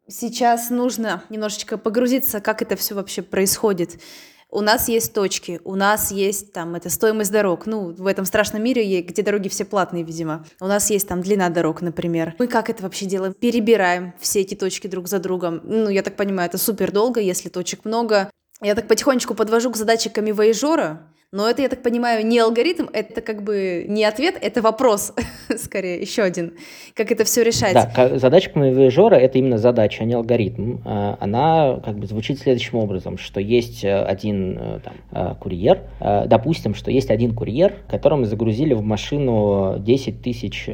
Сейчас 0.08 0.70
нужно 0.70 1.24
немножечко 1.30 1.78
погрузиться, 1.78 2.40
как 2.40 2.62
это 2.62 2.76
все 2.76 2.96
вообще 2.96 3.22
происходит. 3.22 4.00
У 4.52 4.62
нас 4.62 4.88
есть 4.88 5.14
точки, 5.14 5.60
у 5.66 5.76
нас 5.76 6.12
есть 6.12 6.54
там 6.54 6.76
это 6.76 6.90
стоимость 6.90 7.32
дорог. 7.32 7.66
Ну, 7.66 7.92
в 7.92 8.06
этом 8.06 8.24
страшном 8.24 8.64
мире, 8.64 9.02
где 9.02 9.24
дороги 9.24 9.50
все 9.50 9.66
платные, 9.66 10.04
видимо. 10.04 10.46
У 10.62 10.68
нас 10.68 10.92
есть 10.92 11.08
там 11.08 11.22
длина 11.22 11.50
дорог, 11.50 11.82
например. 11.82 12.36
Мы 12.38 12.48
как 12.48 12.70
это 12.70 12.84
вообще 12.84 13.06
делаем? 13.06 13.34
Перебираем 13.34 14.14
все 14.20 14.42
эти 14.42 14.54
точки 14.54 14.88
друг 14.88 15.08
за 15.08 15.20
другом. 15.20 15.60
Ну, 15.64 15.90
я 15.90 16.04
так 16.04 16.16
понимаю, 16.16 16.48
это 16.48 16.60
супер 16.60 16.92
долго, 16.92 17.20
если 17.20 17.50
точек 17.50 17.84
много. 17.84 18.30
Я 18.66 18.74
так 18.74 18.88
потихонечку 18.88 19.36
подвожу 19.36 19.70
к 19.70 19.76
задаче 19.76 20.10
камевояжера, 20.10 21.04
но 21.32 21.48
это, 21.48 21.62
я 21.62 21.70
так 21.70 21.84
понимаю, 21.84 22.26
не 22.26 22.40
алгоритм, 22.40 22.88
это 22.94 23.22
как 23.22 23.44
бы 23.44 23.86
не 23.88 24.04
ответ, 24.04 24.40
это 24.42 24.64
вопрос, 24.64 25.14
скорее, 25.58 26.02
еще 26.02 26.24
один. 26.24 26.54
Как 26.96 27.12
это 27.12 27.26
все 27.26 27.44
решать? 27.44 27.74
Да, 27.74 28.18
задача 28.18 28.50
камевояжера— 28.50 29.14
это 29.18 29.38
именно 29.38 29.60
задача, 29.60 30.02
а 30.02 30.06
не 30.08 30.16
алгоритм. 30.16 30.80
А, 30.84 31.16
она 31.20 31.80
как 31.86 32.00
бы 32.00 32.08
звучит 32.08 32.40
следующим 32.40 32.80
образом, 32.80 33.20
что 33.20 33.40
есть 33.40 33.84
э, 33.84 34.04
один 34.04 34.58
э, 34.58 34.80
там, 34.84 34.94
э, 35.12 35.36
курьер, 35.40 35.82
допустим, 36.00 36.74
что 36.74 36.90
есть 36.90 37.12
один 37.12 37.36
курьер, 37.36 37.76
которому 37.88 38.26
загрузили 38.26 38.74
в 38.74 38.82
машину 38.82 39.76
10 39.78 40.24
тысяч 40.24 40.68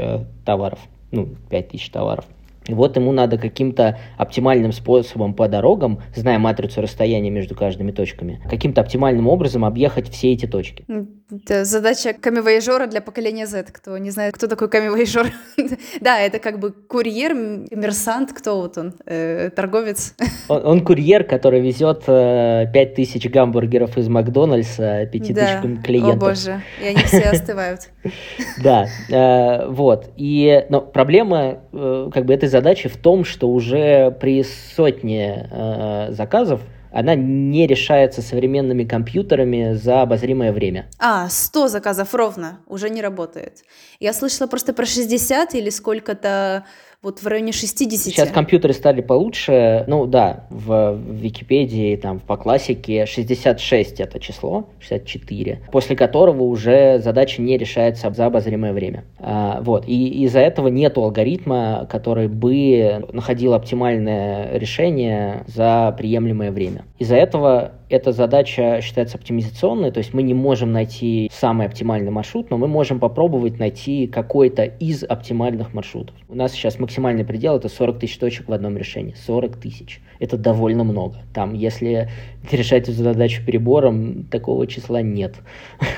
товаров, 0.45 0.79
ну, 1.11 1.35
5 1.49 1.67
тысяч 1.67 1.89
товаров. 1.89 2.23
Вот 2.67 2.95
ему 2.95 3.11
надо 3.11 3.37
каким-то 3.37 3.99
оптимальным 4.17 4.71
способом 4.71 5.33
по 5.33 5.47
дорогам, 5.47 6.01
зная 6.15 6.37
матрицу 6.37 6.81
расстояния 6.81 7.29
между 7.29 7.55
каждыми 7.55 7.91
точками, 7.91 8.41
каким-то 8.49 8.81
оптимальным 8.81 9.27
образом 9.27 9.65
объехать 9.65 10.09
все 10.09 10.33
эти 10.33 10.45
точки. 10.45 10.85
Это 11.31 11.63
задача 11.63 12.13
камевояжера 12.13 12.87
для 12.87 13.01
поколения 13.01 13.47
Z. 13.47 13.65
Кто 13.71 13.97
не 13.97 14.11
знает, 14.11 14.35
кто 14.35 14.47
такой 14.47 14.69
камевояжер. 14.69 15.31
да, 16.01 16.19
это 16.19 16.39
как 16.39 16.59
бы 16.59 16.71
курьер, 16.71 17.31
коммерсант, 17.69 18.33
кто 18.33 18.59
вот 18.59 18.77
он, 18.77 18.93
э, 19.05 19.49
торговец. 19.55 20.13
он, 20.49 20.65
он 20.65 20.83
курьер, 20.83 21.23
который 21.23 21.61
везет 21.61 22.03
э, 22.07 22.65
5000 22.73 23.29
гамбургеров 23.29 23.97
из 23.97 24.09
Макдональдса 24.09 25.05
5000 25.05 25.33
да. 25.33 25.61
клиентов. 25.81 26.15
О 26.15 26.17
боже, 26.17 26.61
и 26.83 26.87
они 26.87 27.01
все 27.03 27.29
остывают. 27.29 27.89
да, 28.61 28.87
э, 29.09 29.67
вот. 29.69 30.09
И, 30.17 30.65
но 30.69 30.81
проблема 30.81 31.59
э, 31.71 32.09
как 32.13 32.25
бы 32.25 32.33
этой 32.33 32.49
задачи 32.49 32.60
в 32.89 32.97
том, 32.97 33.25
что 33.25 33.49
уже 33.49 34.11
при 34.11 34.43
сотне 34.43 35.49
э, 35.51 36.07
заказов 36.11 36.61
она 36.91 37.15
не 37.15 37.67
решается 37.67 38.21
современными 38.21 38.83
компьютерами 38.83 39.73
за 39.73 40.01
обозримое 40.01 40.51
время. 40.51 40.89
А, 40.99 41.29
100 41.29 41.69
заказов 41.69 42.13
ровно 42.13 42.59
уже 42.67 42.89
не 42.89 43.01
работает. 43.01 43.63
Я 43.99 44.13
слышала 44.13 44.47
просто 44.47 44.73
про 44.73 44.85
60 44.85 45.55
или 45.55 45.69
сколько-то 45.69 46.65
вот 47.03 47.19
в 47.19 47.27
районе 47.27 47.51
60. 47.51 47.99
Сейчас 47.99 48.29
компьютеры 48.29 48.73
стали 48.73 49.01
получше. 49.01 49.85
Ну 49.87 50.05
да, 50.05 50.45
в, 50.51 50.93
в 50.93 51.15
Википедии, 51.15 51.95
там, 51.95 52.19
по 52.19 52.37
классике 52.37 53.07
66 53.07 53.99
это 53.99 54.19
число, 54.19 54.69
64, 54.79 55.61
после 55.71 55.95
которого 55.95 56.43
уже 56.43 56.99
задача 56.99 57.41
не 57.41 57.57
решается 57.57 58.11
за 58.11 58.27
обозримое 58.27 58.71
время. 58.71 59.05
А, 59.17 59.61
вот, 59.61 59.87
и 59.87 60.23
из-за 60.25 60.41
этого 60.41 60.67
нет 60.67 60.95
алгоритма, 60.97 61.87
который 61.89 62.27
бы 62.27 63.07
находил 63.11 63.55
оптимальное 63.55 64.57
решение 64.59 65.43
за 65.47 65.95
приемлемое 65.97 66.51
время. 66.51 66.85
Из-за 66.99 67.15
этого 67.15 67.71
эта 67.91 68.11
задача 68.13 68.79
считается 68.81 69.17
оптимизационной, 69.17 69.91
то 69.91 69.97
есть 69.99 70.13
мы 70.13 70.23
не 70.23 70.33
можем 70.33 70.71
найти 70.71 71.29
самый 71.31 71.67
оптимальный 71.67 72.09
маршрут, 72.09 72.49
но 72.49 72.57
мы 72.57 72.67
можем 72.67 72.99
попробовать 72.99 73.59
найти 73.59 74.07
какой-то 74.07 74.63
из 74.63 75.03
оптимальных 75.03 75.73
маршрутов. 75.73 76.15
У 76.29 76.35
нас 76.35 76.53
сейчас 76.53 76.79
максимальный 76.79 77.25
предел 77.25 77.57
это 77.57 77.67
40 77.67 77.99
тысяч 77.99 78.17
точек 78.17 78.47
в 78.47 78.53
одном 78.53 78.77
решении. 78.77 79.13
40 79.13 79.57
тысяч. 79.57 80.01
Это 80.21 80.37
довольно 80.37 80.83
много. 80.83 81.15
Там, 81.33 81.55
если 81.55 82.07
решать 82.51 82.83
эту 82.87 83.01
задачу 83.01 83.43
перебором, 83.43 84.25
такого 84.25 84.67
числа 84.67 85.01
нет. 85.01 85.33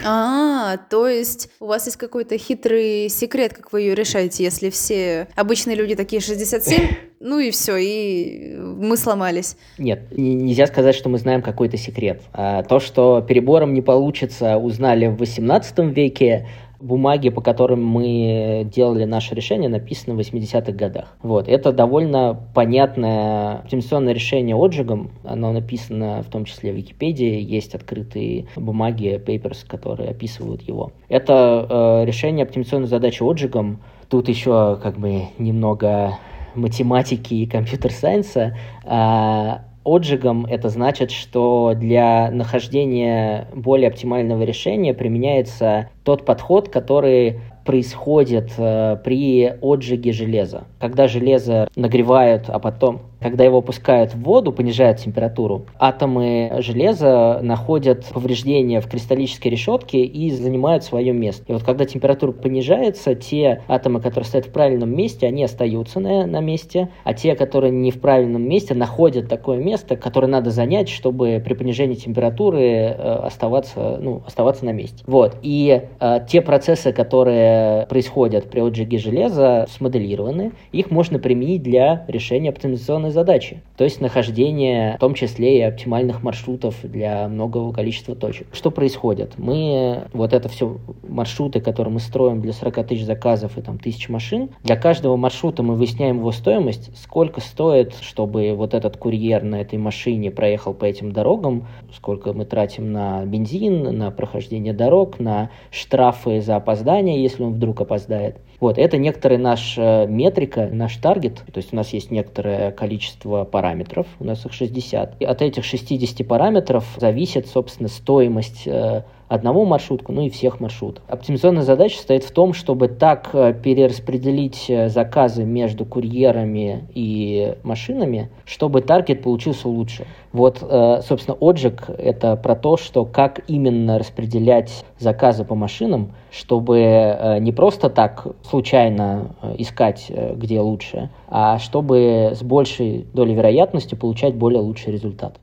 А, 0.06 0.78
то 0.90 1.10
есть 1.10 1.50
у 1.60 1.66
вас 1.66 1.86
есть 1.88 1.98
какой-то 1.98 2.38
хитрый 2.38 3.10
секрет, 3.10 3.54
как 3.54 3.74
вы 3.74 3.82
ее 3.82 3.96
решаете, 3.96 4.46
если 4.46 4.70
все 4.70 5.28
обычные 5.36 5.76
люди 5.76 5.96
такие 5.96 6.22
67, 6.22 6.88
ну 7.20 7.40
и 7.40 7.52
все, 7.52 7.76
и 7.76 8.56
мы 8.56 8.96
сломались. 8.96 9.58
Нет, 9.78 10.08
нельзя 10.16 10.68
сказать, 10.68 10.96
что 10.96 11.10
мы 11.10 11.18
знаем 11.18 11.42
какой-то 11.42 11.76
секрет. 11.76 12.22
А 12.32 12.64
то, 12.64 12.80
что 12.80 13.22
перебором 13.22 13.74
не 13.74 13.82
получится, 13.82 14.56
узнали 14.58 15.08
в 15.08 15.18
18 15.18 15.80
веке, 15.96 16.48
бумаги, 16.84 17.30
по 17.30 17.42
которым 17.42 17.84
мы 17.84 18.68
делали 18.70 19.06
наше 19.06 19.34
решение, 19.34 19.70
написаны 19.70 20.16
в 20.16 20.20
80-х 20.20 20.72
годах. 20.74 21.18
Вот. 21.24 21.48
Это 21.48 21.72
довольно 21.72 22.38
понятное 22.54 23.60
оптимизационное 23.60 24.14
решение 24.14 24.56
отжигом. 24.56 25.12
Оно 25.24 25.54
написано 25.54 26.22
в 26.22 26.30
том 26.30 26.46
числе 26.46 26.74
в 26.74 26.76
Википедии. 26.76 27.42
Есть 27.42 27.74
открытые 27.74 28.48
бумаги, 28.58 29.22
papers, 29.26 29.66
которые 29.66 30.10
описывают 30.10 30.62
его. 30.64 30.92
Это 31.08 32.02
э, 32.04 32.06
решение 32.06 32.44
оптимизационной 32.44 32.88
задачи 32.88 33.24
отжигом. 33.24 33.82
Тут 34.10 34.28
еще 34.28 34.78
как 34.84 35.00
бы 35.00 35.24
немного 35.38 36.20
математики 36.54 37.34
и 37.34 37.46
компьютер-сайенса. 37.46 38.58
Э, 38.84 39.73
отжигом 39.84 40.46
это 40.46 40.70
значит, 40.70 41.12
что 41.12 41.74
для 41.76 42.32
нахождения 42.32 43.48
более 43.54 43.90
оптимального 43.90 44.44
решения 44.44 44.94
применяется 44.94 45.90
тот 46.04 46.26
подход, 46.26 46.70
который 46.70 47.40
происходит 47.66 48.52
э, 48.58 48.98
при 49.04 49.54
отжиге 49.62 50.12
железа. 50.12 50.66
Когда 50.80 51.08
железо 51.08 51.68
нагревают, 51.76 52.50
а 52.50 52.60
потом 52.60 53.02
когда 53.24 53.46
его 53.46 53.60
опускают 53.60 54.14
в 54.14 54.22
воду, 54.22 54.52
понижают 54.52 55.00
температуру, 55.00 55.66
атомы 55.80 56.52
железа 56.60 57.40
находят 57.42 58.06
повреждения 58.14 58.82
в 58.82 58.88
кристаллической 58.88 59.50
решетке 59.50 60.04
и 60.04 60.30
занимают 60.30 60.84
свое 60.84 61.14
место. 61.14 61.46
И 61.48 61.54
вот 61.54 61.64
когда 61.64 61.86
температура 61.86 62.34
понижается, 62.34 63.16
те 63.16 63.62
атомы, 63.70 64.02
которые 64.02 64.28
стоят 64.28 64.48
в 64.48 64.52
правильном 64.52 64.94
месте, 64.94 65.26
они 65.26 65.46
остаются 65.46 66.02
на, 66.02 66.28
на 66.28 66.42
месте, 66.42 66.90
а 67.06 67.14
те, 67.14 67.36
которые 67.36 67.72
не 67.72 67.92
в 67.92 68.02
правильном 68.02 68.44
месте, 68.44 68.74
находят 68.74 69.30
такое 69.30 69.58
место, 69.58 69.96
которое 69.96 70.28
надо 70.28 70.52
занять, 70.52 70.90
чтобы 70.90 71.42
при 71.44 71.54
понижении 71.54 71.96
температуры 71.96 72.62
э, 72.62 72.92
оставаться, 72.94 74.00
ну, 74.02 74.22
оставаться 74.28 74.66
на 74.66 74.72
месте. 74.72 75.02
Вот. 75.08 75.38
И 75.42 75.84
э, 76.00 76.20
те 76.28 76.42
процессы, 76.42 76.92
которые 76.92 77.86
происходят 77.88 78.50
при 78.50 78.60
отжиге 78.60 78.98
железа, 78.98 79.66
смоделированы. 79.70 80.52
Их 80.74 80.92
можно 80.92 81.20
применить 81.20 81.64
для 81.64 82.04
решения 82.10 82.50
оптимизационной 82.50 83.13
задачи, 83.14 83.62
то 83.78 83.84
есть 83.84 84.02
нахождение 84.02 84.96
в 84.98 85.00
том 85.00 85.14
числе 85.14 85.60
и 85.60 85.62
оптимальных 85.62 86.24
маршрутов 86.24 86.76
для 86.84 87.28
многого 87.28 87.72
количества 87.74 88.16
точек. 88.16 88.48
Что 88.52 88.72
происходит? 88.72 89.34
Мы 89.38 90.04
вот 90.14 90.34
это 90.34 90.50
все 90.50 90.78
маршруты, 91.08 91.62
которые 91.62 91.94
мы 91.94 92.00
строим 92.00 92.42
для 92.42 92.54
40 92.54 92.88
тысяч 92.88 93.06
заказов 93.06 93.58
и 93.58 93.62
там 93.62 93.78
тысяч 93.78 94.10
машин, 94.10 94.50
для 94.64 94.76
каждого 94.76 95.16
маршрута 95.16 95.64
мы 95.64 95.76
выясняем 95.76 96.18
его 96.18 96.32
стоимость, 96.32 96.92
сколько 96.98 97.42
стоит, 97.42 97.96
чтобы 98.02 98.54
вот 98.54 98.74
этот 98.74 98.98
курьер 98.98 99.44
на 99.44 99.62
этой 99.62 99.78
машине 99.78 100.32
проехал 100.32 100.74
по 100.74 100.86
этим 100.86 101.12
дорогам, 101.12 101.68
сколько 101.94 102.34
мы 102.34 102.46
тратим 102.46 102.92
на 102.92 103.26
бензин, 103.26 103.98
на 103.98 104.12
прохождение 104.12 104.74
дорог, 104.74 105.20
на 105.20 105.50
штрафы 105.72 106.42
за 106.42 106.56
опоздание, 106.56 107.22
если 107.22 107.44
он 107.44 107.54
вдруг 107.54 107.82
опоздает. 107.82 108.38
Вот, 108.60 108.78
это 108.78 108.98
некоторая 108.98 109.40
наша 109.40 110.06
метрика, 110.08 110.70
наш 110.72 110.96
таргет, 110.96 111.44
то 111.52 111.58
есть 111.58 111.74
у 111.74 111.76
нас 111.76 111.92
есть 111.92 112.12
некоторое 112.12 112.72
количество 112.72 113.03
параметров, 113.52 114.08
у 114.20 114.26
нас 114.26 114.46
их 114.46 114.54
60. 114.54 115.22
И 115.22 115.26
от 115.26 115.42
этих 115.42 115.64
60 115.64 116.28
параметров 116.28 116.86
зависит, 116.98 117.48
собственно, 117.48 117.90
стоимость 117.90 118.64
э, 118.66 119.04
одного 119.28 119.66
маршрутку, 119.66 120.12
ну 120.12 120.22
и 120.22 120.30
всех 120.30 120.60
маршрутов. 120.60 121.04
Оптимизационная 121.08 121.64
задача 121.64 121.98
состоит 121.98 122.24
в 122.24 122.32
том, 122.32 122.54
чтобы 122.54 122.88
так 122.88 123.30
э, 123.34 123.54
перераспределить 123.54 124.70
э, 124.70 124.90
заказы 124.90 125.44
между 125.44 125.86
курьерами 125.86 126.88
и 126.94 127.56
машинами, 127.64 128.30
чтобы 128.46 128.82
таргет 128.82 129.24
получился 129.24 129.68
лучше. 129.68 130.06
Вот, 130.32 130.60
э, 130.62 131.02
собственно, 131.08 131.38
отжиг— 131.40 131.90
это 131.98 132.36
про 132.36 132.56
то, 132.56 132.78
что 132.78 133.06
как 133.06 133.42
именно 133.48 133.98
распределять 133.98 134.86
заказы 135.00 135.46
по 135.46 135.56
машинам, 135.56 136.14
чтобы 136.32 137.38
не 137.42 137.52
просто 137.52 137.90
так 137.90 138.26
случайно 138.44 139.36
искать, 139.58 140.12
где 140.36 140.60
лучше, 140.60 141.10
а 141.28 141.60
чтобы 141.60 142.32
с 142.34 142.42
большей 142.42 143.06
долей 143.14 143.36
вероятности 143.36 143.96
получать 143.96 144.36
более 144.36 144.62
лучший 144.62 144.94
результат. 144.94 145.40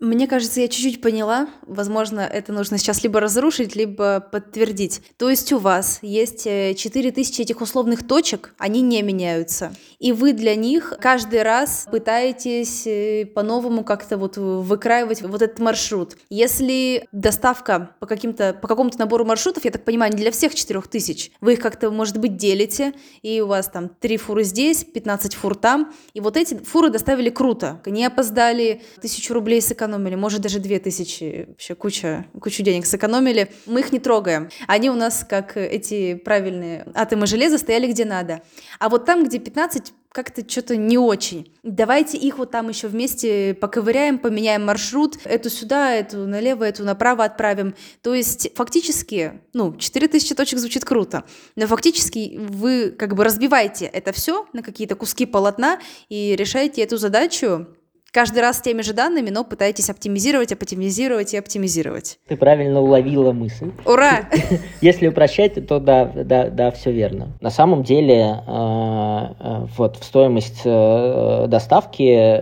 Мне 0.00 0.26
кажется, 0.26 0.62
я 0.62 0.68
чуть-чуть 0.68 1.02
поняла. 1.02 1.50
Возможно, 1.66 2.20
это 2.20 2.54
нужно 2.54 2.78
сейчас 2.78 3.02
либо 3.02 3.20
разрушить, 3.20 3.76
либо 3.76 4.20
подтвердить. 4.20 5.02
То 5.18 5.28
есть 5.28 5.52
у 5.52 5.58
вас 5.58 5.98
есть 6.00 6.44
4000 6.44 7.38
э, 7.38 7.42
этих 7.42 7.60
условных 7.60 8.06
точек, 8.06 8.54
они 8.56 8.80
не 8.80 9.02
меняются. 9.02 9.74
И 9.98 10.12
вы 10.12 10.32
для 10.32 10.54
них 10.54 10.94
каждый 10.98 11.42
раз 11.42 11.86
пытаетесь 11.90 12.86
э, 12.86 13.26
по-новому 13.26 13.84
как-то 13.84 14.16
вот 14.16 14.38
выкраивать 14.38 15.20
вот 15.20 15.42
этот 15.42 15.58
маршрут. 15.58 16.16
Если 16.30 17.06
доставка 17.12 17.90
по, 18.00 18.06
каким-то, 18.06 18.54
по 18.54 18.68
какому-то 18.68 18.98
набору 18.98 19.26
маршрутов, 19.26 19.66
я 19.66 19.70
так 19.70 19.84
понимаю, 19.84 20.14
не 20.14 20.18
для 20.18 20.30
всех 20.30 20.54
4000, 20.54 21.32
вы 21.42 21.52
их 21.52 21.60
как-то, 21.60 21.90
может 21.90 22.16
быть, 22.16 22.38
делите, 22.38 22.94
и 23.20 23.42
у 23.42 23.48
вас 23.48 23.68
там 23.68 23.90
3 24.00 24.16
фуры 24.16 24.44
здесь, 24.44 24.82
15 24.82 25.34
фур 25.34 25.54
там, 25.54 25.92
и 26.14 26.20
вот 26.20 26.38
эти 26.38 26.54
фуры 26.54 26.88
доставили 26.88 27.28
круто, 27.28 27.82
не 27.84 28.06
опоздали, 28.06 28.80
тысячу 29.02 29.34
рублей 29.34 29.60
сэкономили, 29.60 29.89
сэкономили, 29.90 30.14
может, 30.14 30.40
даже 30.40 30.60
две 30.60 30.78
тысячи, 30.78 31.46
вообще 31.48 31.74
куча, 31.74 32.26
кучу 32.40 32.62
денег 32.62 32.86
сэкономили. 32.86 33.50
Мы 33.66 33.80
их 33.80 33.92
не 33.92 33.98
трогаем. 33.98 34.48
Они 34.66 34.90
у 34.90 34.94
нас, 34.94 35.26
как 35.28 35.56
эти 35.56 36.14
правильные 36.14 36.86
атомы 36.94 37.26
железа, 37.26 37.58
стояли 37.58 37.90
где 37.90 38.04
надо. 38.04 38.42
А 38.78 38.88
вот 38.88 39.04
там, 39.04 39.24
где 39.24 39.38
15, 39.38 39.92
как-то 40.12 40.48
что-то 40.48 40.76
не 40.76 40.98
очень. 40.98 41.52
Давайте 41.62 42.18
их 42.18 42.38
вот 42.38 42.50
там 42.50 42.68
еще 42.68 42.88
вместе 42.88 43.54
поковыряем, 43.54 44.18
поменяем 44.18 44.64
маршрут, 44.64 45.18
эту 45.24 45.50
сюда, 45.50 45.94
эту 45.94 46.26
налево, 46.26 46.64
эту 46.64 46.84
направо 46.84 47.24
отправим. 47.24 47.74
То 48.02 48.14
есть 48.14 48.50
фактически, 48.54 49.40
ну, 49.52 49.76
4000 49.76 50.34
точек 50.34 50.58
звучит 50.58 50.84
круто, 50.84 51.24
но 51.56 51.66
фактически 51.66 52.38
вы 52.38 52.90
как 52.90 53.14
бы 53.14 53.24
разбиваете 53.24 53.86
это 53.86 54.12
все 54.12 54.46
на 54.52 54.62
какие-то 54.62 54.96
куски 54.96 55.26
полотна 55.26 55.78
и 56.08 56.34
решаете 56.36 56.82
эту 56.82 56.96
задачу 56.96 57.68
каждый 58.12 58.40
раз 58.40 58.58
с 58.58 58.62
теми 58.62 58.82
же 58.82 58.92
данными, 58.92 59.30
но 59.30 59.44
пытаетесь 59.44 59.90
оптимизировать, 59.90 60.52
оптимизировать 60.52 61.34
и 61.34 61.36
оптимизировать. 61.36 62.18
Ты 62.28 62.36
правильно 62.36 62.80
уловила 62.80 63.32
мысль. 63.32 63.72
Ура! 63.84 64.28
Если 64.80 65.08
упрощать, 65.08 65.66
то 65.66 65.78
да, 65.78 66.04
да, 66.06 66.48
да, 66.48 66.70
все 66.70 66.90
верно. 66.90 67.28
На 67.40 67.50
самом 67.50 67.82
деле, 67.82 68.42
э, 68.46 68.50
э, 68.50 69.66
вот 69.76 69.96
в 69.96 70.04
стоимость 70.04 70.62
э, 70.64 71.46
доставки 71.48 72.34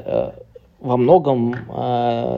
во 0.81 0.96
многом 0.96 1.54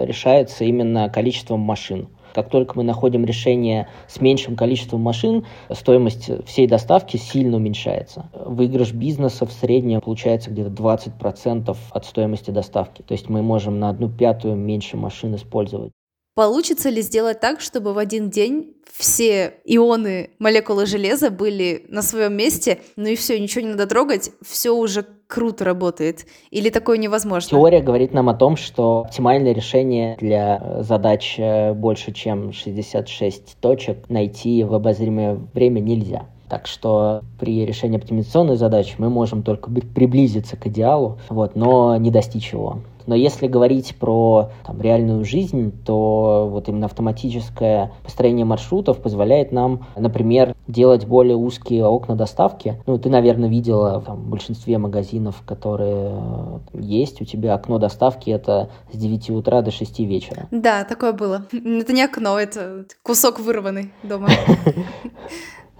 решается 0.06 0.64
именно 0.64 1.10
количеством 1.10 1.60
машин. 1.60 2.08
Как 2.34 2.48
только 2.48 2.76
мы 2.76 2.84
находим 2.84 3.24
решение 3.24 3.88
с 4.08 4.20
меньшим 4.20 4.56
количеством 4.56 5.00
машин, 5.00 5.46
стоимость 5.72 6.30
всей 6.46 6.66
доставки 6.66 7.16
сильно 7.16 7.56
уменьшается. 7.56 8.30
Выигрыш 8.34 8.92
бизнеса 8.92 9.46
в 9.46 9.52
среднем 9.52 10.00
получается 10.00 10.50
где-то 10.50 10.70
20% 10.70 11.76
от 11.90 12.04
стоимости 12.04 12.50
доставки. 12.50 13.02
То 13.02 13.12
есть 13.12 13.28
мы 13.28 13.42
можем 13.42 13.78
на 13.78 13.88
одну 13.90 14.08
пятую 14.08 14.56
меньше 14.56 14.96
машин 14.96 15.34
использовать. 15.34 15.92
Получится 16.34 16.88
ли 16.88 17.02
сделать 17.02 17.40
так, 17.40 17.60
чтобы 17.60 17.92
в 17.92 17.98
один 17.98 18.30
день 18.30 18.74
все 18.90 19.54
ионы 19.64 20.30
молекулы 20.38 20.86
железа 20.86 21.30
были 21.30 21.84
на 21.88 22.02
своем 22.02 22.34
месте, 22.34 22.80
ну 22.96 23.08
и 23.08 23.16
все, 23.16 23.38
ничего 23.38 23.62
не 23.62 23.70
надо 23.72 23.86
трогать, 23.86 24.30
все 24.40 24.70
уже 24.70 25.04
круто 25.30 25.64
работает? 25.64 26.26
Или 26.50 26.68
такое 26.68 26.98
невозможно? 26.98 27.48
Теория 27.48 27.80
говорит 27.80 28.12
нам 28.12 28.28
о 28.28 28.34
том, 28.34 28.56
что 28.56 29.04
оптимальное 29.06 29.52
решение 29.52 30.16
для 30.20 30.80
задач 30.80 31.36
э, 31.38 31.72
больше, 31.72 32.12
чем 32.12 32.52
66 32.52 33.56
точек 33.60 34.10
найти 34.10 34.64
в 34.64 34.74
обозримое 34.74 35.38
время 35.54 35.80
нельзя. 35.80 36.26
Так 36.48 36.66
что 36.66 37.22
при 37.38 37.64
решении 37.64 37.96
оптимизационной 37.96 38.56
задачи 38.56 38.96
мы 38.98 39.08
можем 39.08 39.44
только 39.44 39.70
приблизиться 39.70 40.56
к 40.56 40.66
идеалу, 40.66 41.18
вот, 41.28 41.54
но 41.54 41.96
не 41.96 42.10
достичь 42.10 42.52
его. 42.52 42.80
Но 43.10 43.16
если 43.16 43.48
говорить 43.48 43.96
про 43.98 44.50
там, 44.64 44.80
реальную 44.80 45.24
жизнь, 45.24 45.72
то 45.84 46.48
вот 46.48 46.68
именно 46.68 46.86
автоматическое 46.86 47.90
построение 48.04 48.44
маршрутов 48.44 48.98
позволяет 49.02 49.50
нам, 49.50 49.84
например, 49.96 50.54
делать 50.68 51.06
более 51.06 51.34
узкие 51.34 51.84
окна 51.84 52.14
доставки. 52.14 52.80
Ну, 52.86 52.98
ты, 52.98 53.10
наверное, 53.10 53.48
видела 53.48 54.00
там, 54.00 54.18
в 54.18 54.28
большинстве 54.28 54.78
магазинов, 54.78 55.42
которые 55.44 56.22
есть, 56.72 57.20
у 57.20 57.24
тебя 57.24 57.54
окно 57.54 57.78
доставки 57.78 58.30
это 58.30 58.70
с 58.92 58.96
9 58.96 59.30
утра 59.30 59.60
до 59.62 59.72
6 59.72 59.98
вечера. 59.98 60.46
Да, 60.52 60.84
такое 60.84 61.12
было. 61.12 61.46
Это 61.50 61.92
не 61.92 62.04
окно, 62.04 62.38
это 62.38 62.84
кусок 63.02 63.40
вырванный 63.40 63.90
дома. 64.04 64.28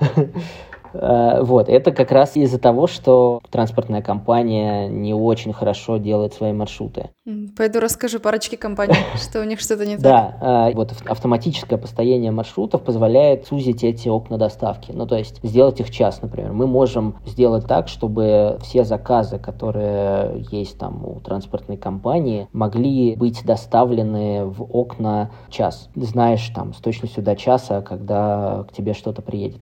Э, 0.92 1.42
вот, 1.42 1.68
это 1.68 1.92
как 1.92 2.10
раз 2.10 2.36
из-за 2.36 2.58
того, 2.58 2.86
что 2.86 3.40
транспортная 3.50 4.02
компания 4.02 4.88
не 4.88 5.14
очень 5.14 5.52
хорошо 5.52 5.98
делает 5.98 6.34
свои 6.34 6.52
маршруты. 6.52 7.10
Пойду 7.56 7.80
расскажу 7.80 8.20
парочке 8.20 8.56
компаний, 8.56 8.94
что 9.14 9.40
у 9.40 9.44
них 9.44 9.60
что-то 9.60 9.86
не 9.86 9.96
так. 9.96 10.02
Да, 10.02 10.68
э, 10.70 10.74
вот 10.74 10.92
автоматическое 11.06 11.78
построение 11.78 12.30
маршрутов 12.30 12.82
позволяет 12.82 13.46
сузить 13.46 13.84
эти 13.84 14.08
окна 14.08 14.38
доставки. 14.38 14.92
Ну, 14.92 15.06
то 15.06 15.16
есть 15.16 15.40
сделать 15.42 15.80
их 15.80 15.90
час, 15.90 16.22
например. 16.22 16.52
Мы 16.52 16.66
можем 16.66 17.16
сделать 17.26 17.66
так, 17.66 17.88
чтобы 17.88 18.58
все 18.62 18.84
заказы, 18.84 19.38
которые 19.38 20.44
есть 20.50 20.78
там 20.78 21.04
у 21.04 21.20
транспортной 21.20 21.76
компании, 21.76 22.48
могли 22.52 23.14
быть 23.16 23.44
доставлены 23.44 24.44
в 24.46 24.62
окна 24.62 25.30
час. 25.50 25.88
Знаешь 25.94 26.50
там 26.54 26.74
с 26.74 26.78
точностью 26.78 27.22
до 27.22 27.36
часа, 27.36 27.82
когда 27.82 28.64
к 28.68 28.72
тебе 28.72 28.94
что-то 28.94 29.22
приедет. 29.22 29.60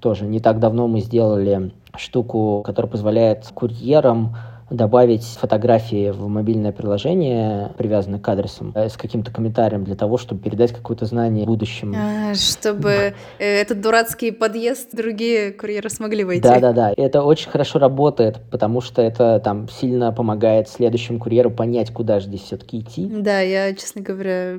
Тоже 0.00 0.26
не 0.26 0.40
так 0.40 0.58
давно 0.58 0.88
мы 0.88 1.00
сделали 1.00 1.72
штуку, 1.96 2.62
которая 2.64 2.90
позволяет 2.90 3.46
курьерам 3.54 4.36
добавить 4.70 5.24
фотографии 5.24 6.10
в 6.10 6.26
мобильное 6.28 6.72
приложение, 6.72 7.72
привязанное 7.78 8.18
к 8.18 8.28
адресам, 8.28 8.72
э, 8.74 8.88
с 8.88 8.96
каким-то 8.96 9.30
комментарием 9.30 9.84
для 9.84 9.94
того, 9.94 10.18
чтобы 10.18 10.42
передать 10.42 10.72
какое-то 10.72 11.04
знание 11.06 11.46
будущему. 11.46 11.94
А, 11.96 12.34
чтобы 12.34 13.14
э, 13.38 13.44
этот 13.44 13.80
дурацкий 13.80 14.32
подъезд 14.32 14.88
другие 14.92 15.52
курьеры 15.52 15.88
смогли 15.88 16.24
войти. 16.24 16.42
Да-да-да, 16.42 16.92
это 16.96 17.22
очень 17.22 17.50
хорошо 17.50 17.78
работает, 17.78 18.40
потому 18.50 18.80
что 18.80 19.02
это 19.02 19.40
там 19.42 19.68
сильно 19.68 20.12
помогает 20.12 20.68
следующему 20.68 21.20
курьеру 21.20 21.50
понять, 21.50 21.92
куда 21.92 22.18
же 22.18 22.26
здесь 22.26 22.42
все-таки 22.42 22.80
идти. 22.80 23.06
Да, 23.06 23.40
я, 23.40 23.72
честно 23.74 24.02
говоря, 24.02 24.58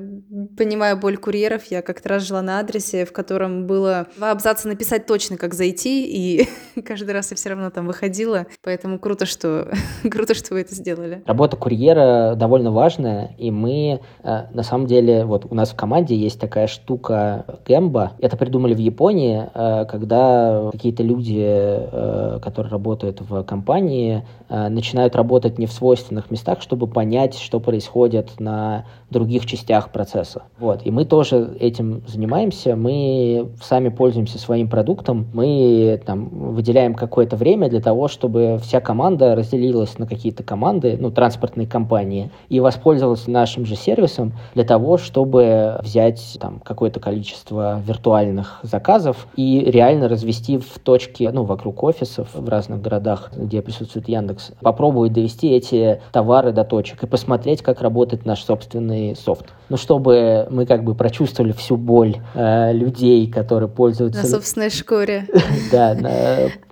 понимаю 0.56 0.96
боль 0.96 1.18
курьеров. 1.18 1.64
Я 1.70 1.82
как-то 1.82 2.08
раз 2.08 2.22
жила 2.22 2.40
на 2.40 2.60
адресе, 2.60 3.04
в 3.04 3.12
котором 3.12 3.66
было 3.66 4.06
два 4.16 4.30
абзаца 4.30 4.68
написать 4.68 5.06
точно, 5.06 5.36
как 5.36 5.52
зайти, 5.52 6.06
и 6.06 6.48
каждый 6.82 7.10
раз 7.10 7.30
я 7.30 7.36
все 7.36 7.50
равно 7.50 7.70
там 7.70 7.86
выходила. 7.86 8.46
Поэтому 8.62 8.98
круто, 8.98 9.26
что 9.26 9.70
Круто, 10.10 10.34
что 10.34 10.54
вы 10.54 10.60
это 10.60 10.74
сделали. 10.74 11.22
Работа 11.26 11.56
курьера 11.56 12.34
довольно 12.36 12.70
важная, 12.70 13.34
и 13.38 13.50
мы, 13.50 14.00
э, 14.22 14.42
на 14.52 14.62
самом 14.62 14.86
деле, 14.86 15.24
вот 15.24 15.46
у 15.50 15.54
нас 15.54 15.70
в 15.70 15.76
команде 15.76 16.14
есть 16.16 16.40
такая 16.40 16.66
штука 16.66 17.44
Гэмба. 17.66 18.12
Это 18.18 18.36
придумали 18.36 18.74
в 18.74 18.78
Японии, 18.78 19.48
э, 19.52 19.86
когда 19.86 20.70
какие-то 20.72 21.02
люди, 21.02 21.44
э, 21.44 22.38
которые 22.42 22.70
работают 22.70 23.20
в 23.20 23.42
компании, 23.44 24.24
начинают 24.48 25.14
работать 25.14 25.58
не 25.58 25.66
в 25.66 25.72
свойственных 25.72 26.30
местах, 26.30 26.62
чтобы 26.62 26.86
понять, 26.86 27.36
что 27.36 27.60
происходит 27.60 28.40
на 28.40 28.86
других 29.10 29.46
частях 29.46 29.90
процесса. 29.90 30.44
Вот. 30.58 30.80
И 30.84 30.90
мы 30.90 31.04
тоже 31.04 31.56
этим 31.60 32.02
занимаемся. 32.06 32.76
Мы 32.76 33.50
сами 33.60 33.88
пользуемся 33.88 34.38
своим 34.38 34.68
продуктом. 34.68 35.26
Мы 35.32 36.00
там, 36.04 36.28
выделяем 36.28 36.94
какое-то 36.94 37.36
время 37.36 37.68
для 37.68 37.80
того, 37.80 38.08
чтобы 38.08 38.58
вся 38.62 38.80
команда 38.80 39.34
разделилась 39.34 39.87
на 39.96 40.06
какие-то 40.06 40.42
команды, 40.42 40.96
ну, 41.00 41.10
транспортные 41.10 41.66
компании, 41.66 42.30
и 42.48 42.60
воспользовалась 42.60 43.26
нашим 43.26 43.64
же 43.64 43.76
сервисом 43.76 44.32
для 44.54 44.64
того, 44.64 44.98
чтобы 44.98 45.78
взять 45.82 46.36
там 46.40 46.60
какое-то 46.64 47.00
количество 47.00 47.80
виртуальных 47.80 48.60
заказов 48.62 49.26
и 49.36 49.60
реально 49.60 50.08
развести 50.08 50.58
в 50.58 50.78
точке, 50.78 51.30
ну, 51.30 51.44
вокруг 51.44 51.82
офисов 51.82 52.28
в 52.34 52.48
разных 52.48 52.82
городах, 52.82 53.30
где 53.34 53.62
присутствует 53.62 54.08
Яндекс, 54.08 54.52
попробовать 54.60 55.12
довести 55.12 55.48
эти 55.50 56.00
товары 56.12 56.52
до 56.52 56.64
точек 56.64 57.04
и 57.04 57.06
посмотреть, 57.06 57.62
как 57.62 57.80
работает 57.80 58.26
наш 58.26 58.42
собственный 58.44 58.58
собственный 58.58 59.16
софт. 59.16 59.46
Ну, 59.68 59.76
чтобы 59.76 60.46
мы 60.50 60.66
как 60.66 60.84
бы 60.84 60.94
прочувствовали 60.94 61.52
всю 61.52 61.76
боль 61.76 62.16
э, 62.34 62.72
людей, 62.72 63.30
которые 63.30 63.68
пользуются... 63.68 64.22
На 64.22 64.28
собственной 64.28 64.70
шкуре. 64.70 65.26
Да, 65.72 65.96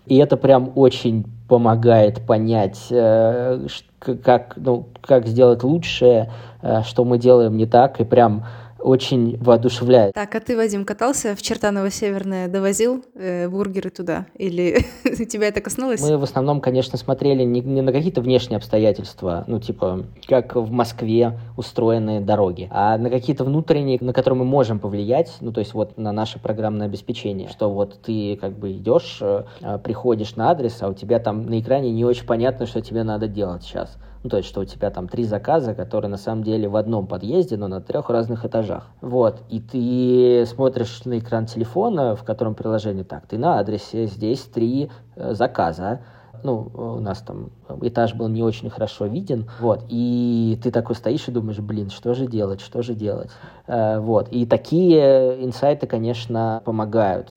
и 0.07 0.16
это 0.16 0.37
прям 0.37 0.72
очень 0.74 1.26
помогает 1.48 2.26
понять, 2.26 2.87
э, 2.90 3.66
как, 4.22 4.54
ну, 4.56 4.88
как 5.00 5.26
сделать 5.26 5.62
лучше, 5.62 6.30
э, 6.62 6.82
что 6.82 7.04
мы 7.04 7.18
делаем 7.18 7.56
не 7.56 7.66
так, 7.66 8.00
и 8.00 8.04
прям 8.04 8.44
очень 8.78 9.36
воодушевляет. 9.38 10.14
Так, 10.14 10.34
а 10.34 10.40
ты, 10.40 10.56
Вадим, 10.56 10.84
катался 10.84 11.34
в 11.34 11.42
Чертаново-Северное, 11.42 12.48
довозил 12.48 13.04
э, 13.14 13.48
бургеры 13.48 13.90
туда? 13.90 14.26
Или 14.34 14.86
тебя 15.30 15.48
это 15.48 15.60
коснулось? 15.60 16.00
Мы 16.00 16.18
в 16.18 16.22
основном, 16.22 16.60
конечно, 16.60 16.98
смотрели 16.98 17.42
не, 17.42 17.60
не 17.60 17.82
на 17.82 17.92
какие-то 17.92 18.20
внешние 18.20 18.58
обстоятельства, 18.58 19.44
ну, 19.46 19.60
типа, 19.60 20.04
как 20.26 20.56
в 20.56 20.70
Москве 20.70 21.38
устроены 21.56 22.20
дороги, 22.20 22.68
а 22.70 22.98
на 22.98 23.10
какие-то 23.10 23.44
внутренние, 23.44 23.98
на 24.00 24.12
которые 24.12 24.38
мы 24.38 24.44
можем 24.44 24.78
повлиять, 24.78 25.34
ну, 25.40 25.52
то 25.52 25.60
есть 25.60 25.74
вот 25.74 25.96
на 25.96 26.12
наше 26.12 26.38
программное 26.38 26.86
обеспечение, 26.86 27.48
что 27.48 27.70
вот 27.70 28.00
ты 28.02 28.36
как 28.40 28.52
бы 28.58 28.72
идешь, 28.72 29.18
э, 29.20 29.44
приходишь 29.82 30.36
на 30.36 30.50
адрес, 30.50 30.78
а 30.80 30.88
у 30.88 30.94
тебя 30.94 31.18
там 31.18 31.46
на 31.46 31.60
экране 31.60 31.90
не 31.90 32.04
очень 32.04 32.26
понятно, 32.26 32.66
что 32.66 32.80
тебе 32.80 33.02
надо 33.02 33.28
делать 33.28 33.62
сейчас. 33.62 33.96
Ну, 34.22 34.31
то 34.31 34.38
есть, 34.38 34.48
что 34.48 34.61
у 34.61 34.64
тебя 34.64 34.90
там 34.90 35.09
три 35.09 35.24
заказа, 35.24 35.74
которые 35.74 36.11
на 36.11 36.16
самом 36.16 36.42
деле 36.42 36.68
в 36.68 36.76
одном 36.76 37.07
подъезде, 37.07 37.57
но 37.57 37.68
на 37.68 37.81
трех 37.81 38.11
разных 38.11 38.44
этажах. 38.44 38.88
Вот. 39.00 39.42
И 39.48 39.61
ты 39.61 40.46
смотришь 40.46 41.05
на 41.05 41.18
экран 41.18 41.46
телефона, 41.46 42.16
в 42.16 42.24
котором 42.24 42.55
приложение 42.55 43.05
так, 43.05 43.26
ты 43.26 43.38
на 43.38 43.59
адресе, 43.59 44.07
здесь 44.07 44.40
три 44.42 44.90
э, 45.14 45.35
заказа, 45.35 46.00
ну, 46.42 46.70
у 46.74 47.00
нас 47.00 47.20
там 47.20 47.50
этаж 47.83 48.14
был 48.14 48.29
не 48.29 48.42
очень 48.42 48.70
хорошо 48.70 49.07
виден, 49.07 49.48
вот, 49.61 49.85
и 49.88 50.59
ты 50.62 50.70
такой 50.70 50.94
стоишь 50.94 51.29
и 51.29 51.33
думаешь, 51.33 51.59
блин, 51.59 51.90
что 51.90 52.14
же 52.14 52.26
делать, 52.26 52.61
что 52.61 52.83
же 52.83 52.94
делать, 52.94 53.31
э, 53.66 53.98
вот, 53.98 54.29
и 54.31 54.46
такие 54.46 55.44
инсайты, 55.44 55.87
конечно, 55.87 56.62
помогают. 56.64 57.31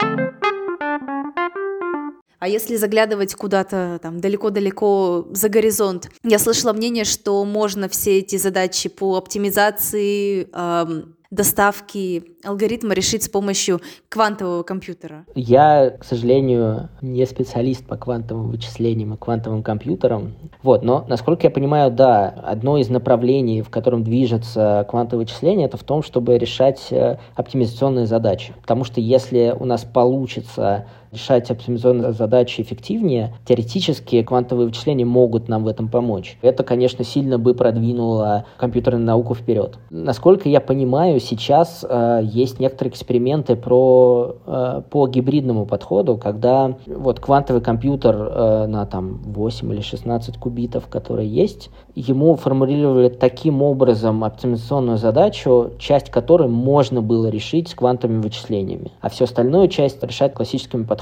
А 2.39 2.47
если 2.47 2.78
заглядывать 2.78 3.36
куда-то 3.36 3.99
там 4.02 4.19
далеко-далеко 4.21 5.28
за 5.32 5.49
горизонт, 5.49 6.10
я 6.23 6.39
слышала 6.39 6.73
мнение, 6.73 7.04
что 7.04 7.43
можно 7.43 7.89
все 7.89 8.19
эти 8.19 8.38
задачи 8.38 8.88
по 8.88 9.17
оптимизации, 9.17 10.47
эм, 10.54 11.15
доставки 11.32 12.23
алгоритма 12.43 12.93
решить 12.93 13.23
с 13.23 13.30
помощью 13.30 13.82
квантового 14.10 14.63
компьютера? 14.63 15.25
Я, 15.36 15.91
к 15.91 16.04
сожалению, 16.04 16.89
не 17.02 17.25
специалист 17.25 17.86
по 17.86 17.97
квантовым 17.97 18.49
вычислениям 18.49 19.13
и 19.13 19.17
квантовым 19.17 19.62
компьютерам. 19.62 20.34
Вот, 20.63 20.84
но, 20.84 21.06
насколько 21.08 21.45
я 21.45 21.52
понимаю, 21.52 21.91
да, 21.91 22.30
одно 22.30 22.78
из 22.78 22.89
направлений, 22.89 23.62
в 23.62 23.69
котором 23.69 24.04
движется 24.04 24.88
квантовое 24.89 25.25
вычисление, 25.25 25.67
это 25.67 25.78
в 25.78 25.84
том, 25.84 26.02
чтобы 26.02 26.38
решать 26.38 26.88
э, 26.91 27.17
оптимизационные 27.36 28.08
задачи. 28.08 28.54
Потому 28.62 28.84
что 28.84 28.99
если 28.99 29.56
у 29.58 29.65
нас 29.65 29.84
получится 29.84 30.88
решать 31.12 31.50
оптимизационные 31.50 32.13
задачи 32.13 32.62
эффективнее, 32.62 33.34
теоретически 33.45 34.22
квантовые 34.24 34.67
вычисления 34.67 35.06
могут 35.06 35.48
нам 35.48 35.63
в 35.63 35.67
этом 35.67 35.88
помочь. 35.89 36.38
Это, 36.41 36.63
конечно, 36.63 37.04
сильно 37.04 37.38
бы 37.38 37.54
продвинуло 37.54 38.45
компьютерную 38.58 39.06
науку 39.06 39.36
вперед. 39.36 39.78
Насколько 39.89 40.50
я 40.50 40.62
понимаю, 40.62 41.19
сейчас 41.19 41.86
э, 41.88 42.22
есть 42.24 42.60
некоторые 42.60 42.91
эксперименты 42.91 43.56
про, 43.56 44.36
э, 44.45 44.82
по 44.89 45.08
гибридному 45.08 45.65
подходу, 45.65 46.17
когда 46.17 46.76
вот 46.86 47.19
квантовый 47.19 47.62
компьютер 47.62 48.15
э, 48.15 48.65
на 48.67 48.86
там 48.86 49.22
8 49.24 49.74
или 49.74 49.82
16 49.82 50.38
кубитов, 50.38 50.88
который 50.88 51.28
есть, 51.28 51.69
ему 51.95 52.36
формулировали 52.36 53.10
таким 53.10 53.62
образом 53.62 54.24
оптимизационную 54.24 54.98
задачу, 54.98 55.72
часть 55.80 56.10
которой 56.10 56.48
можно 56.48 57.02
было 57.02 57.28
решить 57.28 57.69
с 57.69 57.76
квантовыми 57.76 58.22
вычислениями, 58.22 58.91
а 59.02 59.10
всю 59.10 59.26
остальную 59.26 59.67
часть 59.67 60.04
решать 60.04 60.34
классическими 60.34 60.84
подходами. 60.84 60.99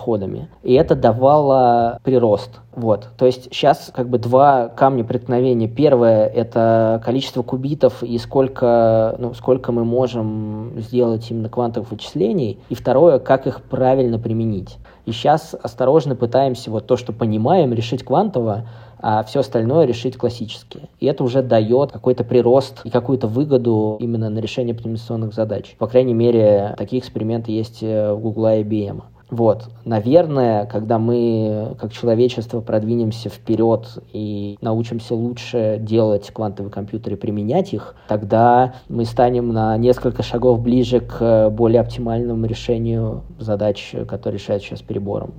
И 0.64 0.74
это 0.74 0.96
давало 0.96 2.00
прирост. 2.04 2.62
Вот, 2.76 3.08
то 3.18 3.26
есть 3.26 3.46
сейчас 3.46 3.92
как 3.94 4.08
бы 4.08 4.20
два 4.20 4.68
камня 4.68 5.04
преткновения. 5.04 5.68
Первое– 5.68 6.28
это 6.36 7.02
количество 7.04 7.42
кубитов 7.42 8.04
и 8.04 8.18
сколько, 8.20 9.16
ну, 9.18 9.34
сколько 9.34 9.72
мы 9.72 9.84
можем 9.84 10.74
сделать 10.78 11.30
именно 11.32 11.50
квантовых 11.50 11.90
вычислений. 11.92 12.60
И 12.70 12.76
второе– 12.76 13.18
как 13.28 13.48
их 13.48 13.64
правильно 13.64 14.20
применить. 14.20 14.78
И 15.08 15.12
сейчас 15.12 15.56
осторожно 15.60 16.16
пытаемся 16.16 16.70
вот 16.70 16.86
то, 16.86 16.98
что 16.98 17.14
понимаем, 17.14 17.74
решить 17.74 18.04
квантово, 18.04 18.68
а 19.00 19.24
все 19.24 19.40
остальное 19.40 19.86
решить 19.86 20.18
классически. 20.18 20.90
И 21.00 21.06
это 21.06 21.24
уже 21.24 21.42
дает 21.42 21.92
какой-то 21.92 22.24
прирост 22.24 22.82
и 22.84 22.90
какую-то 22.90 23.28
выгоду 23.28 23.98
именно 24.00 24.30
на 24.30 24.40
решение 24.40 24.74
оптимизационных 24.74 25.34
задач. 25.34 25.76
По 25.78 25.88
крайней 25.88 26.14
мере, 26.14 26.76
такие 26.78 27.00
эксперименты 27.00 27.52
есть 27.52 27.80
э, 27.82 28.14
в 28.14 28.20
Google 28.20 28.48
и 28.48 28.64
IBM. 28.64 29.02
Вот, 29.30 29.70
наверное, 29.84 30.66
когда 30.66 31.00
мы 31.00 31.76
как 31.80 31.92
человечество 31.92 32.62
продвинемся 32.62 33.30
вперед 33.30 34.02
и 34.14 34.58
научимся 34.62 35.16
лучше 35.16 35.78
делать 35.82 36.32
квантовые 36.32 36.72
компьютеры, 36.72 37.18
применять 37.18 37.74
их, 37.74 37.96
тогда 38.08 38.76
мы 38.88 39.04
станем 39.04 39.52
на 39.52 39.76
несколько 39.78 40.24
шагов 40.24 40.62
ближе 40.62 41.02
к 41.02 41.50
более 41.50 41.82
оптимальному 41.82 42.46
решению 42.46 43.24
задач, 43.38 43.94
которые 44.08 44.40
решают 44.40 44.64
сейчас 44.64 44.82
перебором. 44.82 45.34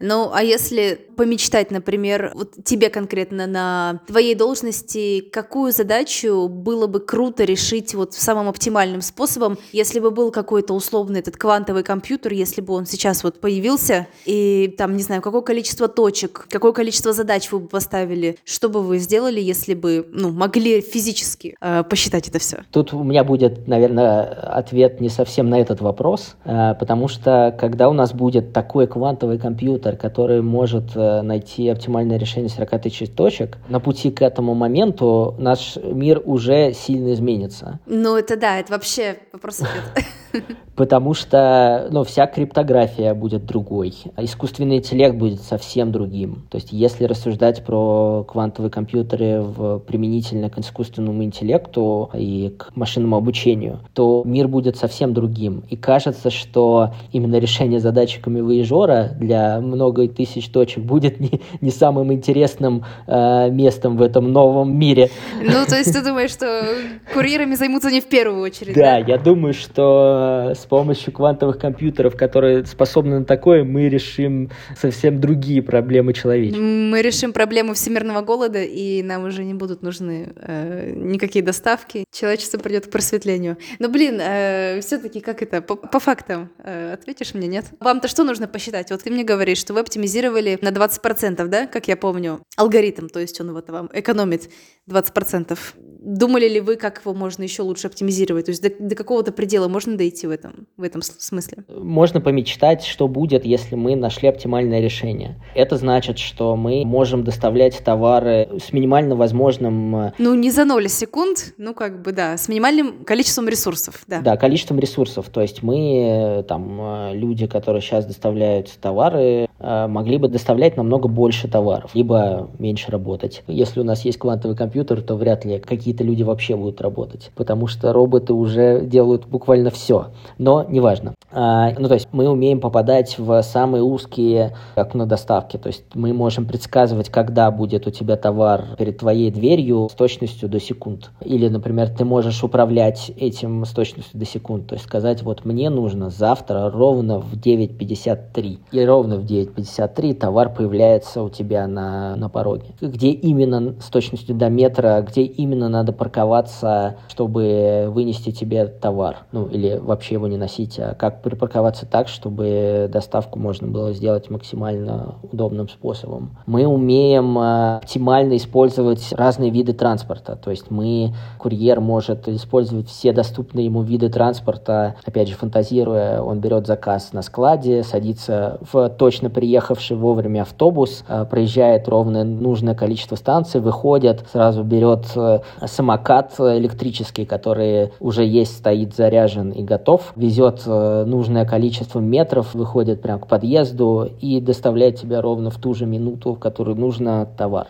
Ну, 0.00 0.30
а 0.32 0.42
если 0.42 1.08
помечтать, 1.16 1.70
например, 1.70 2.32
вот 2.34 2.52
тебе 2.64 2.88
конкретно 2.90 3.46
на 3.46 4.00
твоей 4.06 4.34
должности, 4.34 5.20
какую 5.20 5.72
задачу 5.72 6.48
было 6.48 6.86
бы 6.86 7.00
круто 7.00 7.44
решить 7.44 7.94
вот 7.94 8.14
самым 8.14 8.48
оптимальным 8.48 9.00
способом, 9.00 9.58
если 9.72 9.98
бы 9.98 10.10
был 10.10 10.30
какой-то 10.30 10.74
условный 10.74 11.20
этот 11.20 11.36
квантовый 11.36 11.82
компьютер, 11.82 12.32
если 12.32 12.60
бы 12.60 12.74
он 12.74 12.86
сейчас 12.86 13.24
вот 13.24 13.40
появился, 13.40 14.06
и 14.24 14.72
там, 14.78 14.96
не 14.96 15.02
знаю, 15.02 15.20
какое 15.20 15.42
количество 15.42 15.88
точек, 15.88 16.46
какое 16.48 16.72
количество 16.72 17.12
задач 17.12 17.50
вы 17.50 17.58
бы 17.60 17.68
поставили, 17.68 18.38
что 18.44 18.68
бы 18.68 18.82
вы 18.82 18.98
сделали, 18.98 19.40
если 19.40 19.74
бы, 19.74 20.06
ну, 20.12 20.30
могли 20.30 20.80
физически 20.80 21.56
э, 21.60 21.82
посчитать 21.82 22.28
это 22.28 22.38
все? 22.38 22.58
Тут 22.70 22.92
у 22.92 23.02
меня 23.02 23.24
будет, 23.24 23.66
наверное, 23.66 24.22
ответ 24.22 25.00
не 25.00 25.08
совсем 25.08 25.50
на 25.50 25.60
этот 25.60 25.80
вопрос, 25.80 26.36
э, 26.44 26.74
потому 26.78 27.08
что 27.08 27.56
когда 27.58 27.88
у 27.88 27.92
нас 27.92 28.12
будет 28.12 28.52
такой 28.52 28.86
квантовый 28.86 29.38
компьютер, 29.38 29.47
компьютер, 29.48 29.96
который 29.96 30.42
может 30.42 30.94
э, 30.94 31.22
найти 31.22 31.70
оптимальное 31.70 32.18
решение 32.18 32.50
40 32.50 32.82
тысяч 32.82 33.08
точек, 33.08 33.56
на 33.70 33.80
пути 33.80 34.10
к 34.10 34.20
этому 34.20 34.54
моменту 34.54 35.34
наш 35.38 35.76
мир 35.76 36.20
уже 36.22 36.74
сильно 36.74 37.14
изменится. 37.14 37.78
Ну, 37.86 38.16
это 38.16 38.36
да, 38.36 38.58
это 38.58 38.72
вообще 38.72 39.16
вопрос 39.32 39.62
потому 40.78 41.12
что 41.12 41.88
ну, 41.90 42.04
вся 42.04 42.28
криптография 42.28 43.12
будет 43.12 43.44
другой, 43.44 43.94
а 44.14 44.24
искусственный 44.24 44.76
интеллект 44.76 45.16
будет 45.16 45.40
совсем 45.40 45.90
другим. 45.90 46.44
То 46.50 46.56
есть 46.56 46.68
если 46.70 47.04
рассуждать 47.04 47.64
про 47.64 48.24
квантовые 48.28 48.70
компьютеры 48.70 49.40
в, 49.40 49.80
применительно 49.80 50.50
к 50.50 50.58
искусственному 50.58 51.24
интеллекту 51.24 52.10
и 52.14 52.54
к 52.56 52.76
машинному 52.76 53.16
обучению, 53.16 53.80
то 53.92 54.22
мир 54.24 54.46
будет 54.46 54.76
совсем 54.76 55.14
другим. 55.14 55.64
И 55.68 55.76
кажется, 55.76 56.30
что 56.30 56.92
именно 57.10 57.38
решение 57.38 57.80
задачи 57.80 58.20
камевоежора 58.20 59.10
для 59.18 59.60
много 59.60 60.06
тысяч 60.06 60.48
точек 60.48 60.84
будет 60.84 61.18
не, 61.18 61.40
не 61.60 61.70
самым 61.70 62.12
интересным 62.12 62.84
э, 63.08 63.50
местом 63.50 63.96
в 63.96 64.02
этом 64.02 64.32
новом 64.32 64.78
мире. 64.78 65.10
Ну, 65.42 65.66
то 65.66 65.76
есть 65.76 65.92
ты 65.92 66.04
думаешь, 66.04 66.30
что 66.30 66.64
курьерами 67.12 67.56
займутся 67.56 67.90
не 67.90 68.00
в 68.00 68.06
первую 68.06 68.42
очередь? 68.42 68.76
Да, 68.76 68.98
я 68.98 69.18
думаю, 69.18 69.54
что 69.54 70.17
с 70.54 70.66
помощью 70.66 71.12
квантовых 71.12 71.58
компьютеров, 71.58 72.16
которые 72.16 72.64
способны 72.66 73.18
на 73.20 73.24
такое, 73.24 73.64
мы 73.64 73.88
решим 73.88 74.50
совсем 74.76 75.20
другие 75.20 75.62
проблемы 75.62 76.12
человечества. 76.12 76.62
Мы 76.62 77.02
решим 77.02 77.32
проблему 77.32 77.74
всемирного 77.74 78.22
голода, 78.22 78.62
и 78.62 79.02
нам 79.02 79.24
уже 79.24 79.44
не 79.44 79.54
будут 79.54 79.82
нужны 79.82 80.32
э, 80.36 80.92
никакие 80.94 81.44
доставки. 81.44 82.04
Человечество 82.12 82.58
придет 82.58 82.86
к 82.86 82.90
просветлению. 82.90 83.56
Но, 83.78 83.88
блин, 83.88 84.18
э, 84.20 84.80
все-таки 84.80 85.20
как 85.20 85.42
это, 85.42 85.62
по, 85.62 85.76
по 85.76 86.00
фактам, 86.00 86.50
э, 86.58 86.92
ответишь 86.92 87.34
мне, 87.34 87.48
нет? 87.48 87.66
Вам-то 87.80 88.08
что 88.08 88.24
нужно 88.24 88.48
посчитать? 88.48 88.90
Вот 88.90 89.02
ты 89.02 89.10
мне 89.10 89.24
говоришь, 89.24 89.58
что 89.58 89.74
вы 89.74 89.80
оптимизировали 89.80 90.58
на 90.62 90.68
20%, 90.68 91.46
да, 91.46 91.66
как 91.66 91.88
я 91.88 91.96
помню, 91.96 92.40
алгоритм, 92.56 93.08
то 93.08 93.20
есть 93.20 93.40
он 93.40 93.52
вот 93.52 93.70
вам 93.70 93.90
экономит 93.92 94.50
20%. 94.88 95.58
Думали 96.00 96.48
ли 96.48 96.60
вы, 96.60 96.76
как 96.76 97.00
его 97.00 97.14
можно 97.14 97.42
еще 97.42 97.62
лучше 97.62 97.86
оптимизировать? 97.88 98.46
То 98.46 98.50
есть 98.50 98.62
до, 98.62 98.70
до 98.78 98.94
какого-то 98.94 99.32
предела 99.32 99.68
можно 99.68 99.96
дойти 99.96 100.07
в 100.08 100.30
этом, 100.30 100.66
в 100.76 100.82
этом 100.82 101.02
смысле? 101.02 101.64
Можно 101.68 102.20
помечтать, 102.20 102.84
что 102.84 103.08
будет, 103.08 103.44
если 103.44 103.74
мы 103.76 103.96
нашли 103.96 104.28
оптимальное 104.28 104.80
решение. 104.80 105.36
Это 105.54 105.76
значит, 105.76 106.18
что 106.18 106.56
мы 106.56 106.84
можем 106.84 107.24
доставлять 107.24 107.78
товары 107.84 108.48
с 108.58 108.72
минимально 108.72 109.16
возможным... 109.16 109.96
Э, 109.96 110.12
ну, 110.18 110.34
не 110.34 110.50
за 110.50 110.64
0 110.64 110.88
секунд, 110.88 111.54
ну, 111.58 111.74
как 111.74 112.02
бы, 112.02 112.12
да, 112.12 112.36
с 112.36 112.48
минимальным 112.48 113.04
количеством 113.04 113.48
ресурсов, 113.48 114.02
да. 114.06 114.20
Да, 114.20 114.36
количеством 114.36 114.78
ресурсов. 114.78 115.28
То 115.28 115.40
есть 115.40 115.62
мы, 115.62 116.40
э, 116.40 116.42
там, 116.44 116.78
э, 116.80 117.14
люди, 117.14 117.46
которые 117.46 117.82
сейчас 117.82 118.06
доставляют 118.06 118.70
товары, 118.80 119.48
могли 119.60 120.18
бы 120.18 120.28
доставлять 120.28 120.76
намного 120.76 121.08
больше 121.08 121.48
товаров, 121.48 121.90
либо 121.92 122.48
меньше 122.60 122.92
работать. 122.92 123.42
Если 123.48 123.80
у 123.80 123.84
нас 123.84 124.04
есть 124.04 124.16
квантовый 124.16 124.56
компьютер, 124.56 125.02
то 125.02 125.16
вряд 125.16 125.44
ли 125.44 125.58
какие-то 125.58 126.04
люди 126.04 126.22
вообще 126.22 126.54
будут 126.54 126.80
работать, 126.80 127.32
потому 127.34 127.66
что 127.66 127.92
роботы 127.92 128.34
уже 128.34 128.82
делают 128.84 129.26
буквально 129.26 129.70
все. 129.70 129.97
Но 130.38 130.64
неважно. 130.68 131.14
А, 131.30 131.72
ну, 131.78 131.88
то 131.88 131.94
есть 131.94 132.08
мы 132.12 132.28
умеем 132.28 132.60
попадать 132.60 133.18
в 133.18 133.42
самые 133.42 133.82
узкие 133.82 134.54
окна 134.74 135.06
доставки. 135.06 135.56
То 135.56 135.68
есть 135.68 135.84
мы 135.94 136.12
можем 136.12 136.46
предсказывать, 136.46 137.10
когда 137.10 137.50
будет 137.50 137.86
у 137.86 137.90
тебя 137.90 138.16
товар 138.16 138.64
перед 138.78 138.98
твоей 138.98 139.30
дверью 139.30 139.88
с 139.90 139.94
точностью 139.94 140.48
до 140.48 140.60
секунд. 140.60 141.10
Или, 141.20 141.48
например, 141.48 141.88
ты 141.88 142.04
можешь 142.04 142.42
управлять 142.42 143.10
этим 143.16 143.64
с 143.64 143.70
точностью 143.70 144.18
до 144.18 144.24
секунд. 144.24 144.68
То 144.68 144.74
есть 144.74 144.86
сказать, 144.86 145.22
вот 145.22 145.44
мне 145.44 145.70
нужно 145.70 146.10
завтра 146.10 146.70
ровно 146.70 147.20
в 147.20 147.34
9.53. 147.34 148.58
И 148.72 148.84
ровно 148.84 149.16
в 149.16 149.24
9.53 149.24 150.14
товар 150.14 150.52
появляется 150.52 151.22
у 151.22 151.28
тебя 151.28 151.66
на, 151.66 152.16
на 152.16 152.28
пороге. 152.28 152.66
Где 152.80 153.10
именно 153.10 153.74
с 153.80 153.88
точностью 153.90 154.34
до 154.34 154.48
метра, 154.48 155.04
где 155.06 155.22
именно 155.22 155.68
надо 155.68 155.92
парковаться, 155.92 156.96
чтобы 157.08 157.86
вынести 157.88 158.30
тебе 158.30 158.66
товар. 158.66 159.18
Ну, 159.32 159.46
или 159.46 159.78
вообще 159.88 160.14
его 160.14 160.28
не 160.28 160.36
носить, 160.36 160.78
а 160.78 160.94
как 160.94 161.22
припарковаться 161.22 161.86
так, 161.86 162.08
чтобы 162.08 162.88
доставку 162.92 163.38
можно 163.38 163.66
было 163.66 163.92
сделать 163.92 164.30
максимально 164.30 165.16
удобным 165.32 165.68
способом. 165.68 166.36
Мы 166.46 166.66
умеем 166.66 167.38
э, 167.38 167.76
оптимально 167.78 168.36
использовать 168.36 169.12
разные 169.12 169.50
виды 169.50 169.72
транспорта, 169.72 170.36
то 170.36 170.50
есть 170.50 170.70
мы, 170.70 171.14
курьер 171.38 171.80
может 171.80 172.28
использовать 172.28 172.88
все 172.88 173.12
доступные 173.12 173.66
ему 173.66 173.82
виды 173.82 174.08
транспорта, 174.08 174.96
опять 175.04 175.28
же, 175.28 175.34
фантазируя, 175.34 176.22
он 176.22 176.40
берет 176.40 176.66
заказ 176.66 177.12
на 177.12 177.22
складе, 177.22 177.82
садится 177.82 178.58
в 178.72 178.90
точно 178.90 179.30
приехавший 179.30 179.96
вовремя 179.96 180.42
автобус, 180.42 181.04
э, 181.08 181.24
проезжает 181.28 181.88
ровно 181.88 182.24
нужное 182.24 182.74
количество 182.74 183.16
станций, 183.16 183.60
выходит, 183.60 184.24
сразу 184.30 184.62
берет 184.62 185.06
э, 185.16 185.40
самокат 185.64 186.34
электрический, 186.38 187.24
который 187.24 187.92
уже 188.00 188.24
есть, 188.24 188.58
стоит 188.58 188.94
заряжен 188.94 189.50
и 189.50 189.62
готов, 189.62 189.77
везет 190.16 190.66
нужное 190.66 191.44
количество 191.44 192.00
метров, 192.00 192.54
выходит 192.54 193.02
прямо 193.02 193.20
к 193.20 193.26
подъезду 193.26 194.10
и 194.20 194.40
доставляет 194.40 194.96
тебя 194.96 195.20
ровно 195.22 195.50
в 195.50 195.58
ту 195.58 195.74
же 195.74 195.86
минуту, 195.86 196.34
в 196.34 196.38
которую 196.38 196.76
нужно 196.76 197.26
товар. 197.36 197.68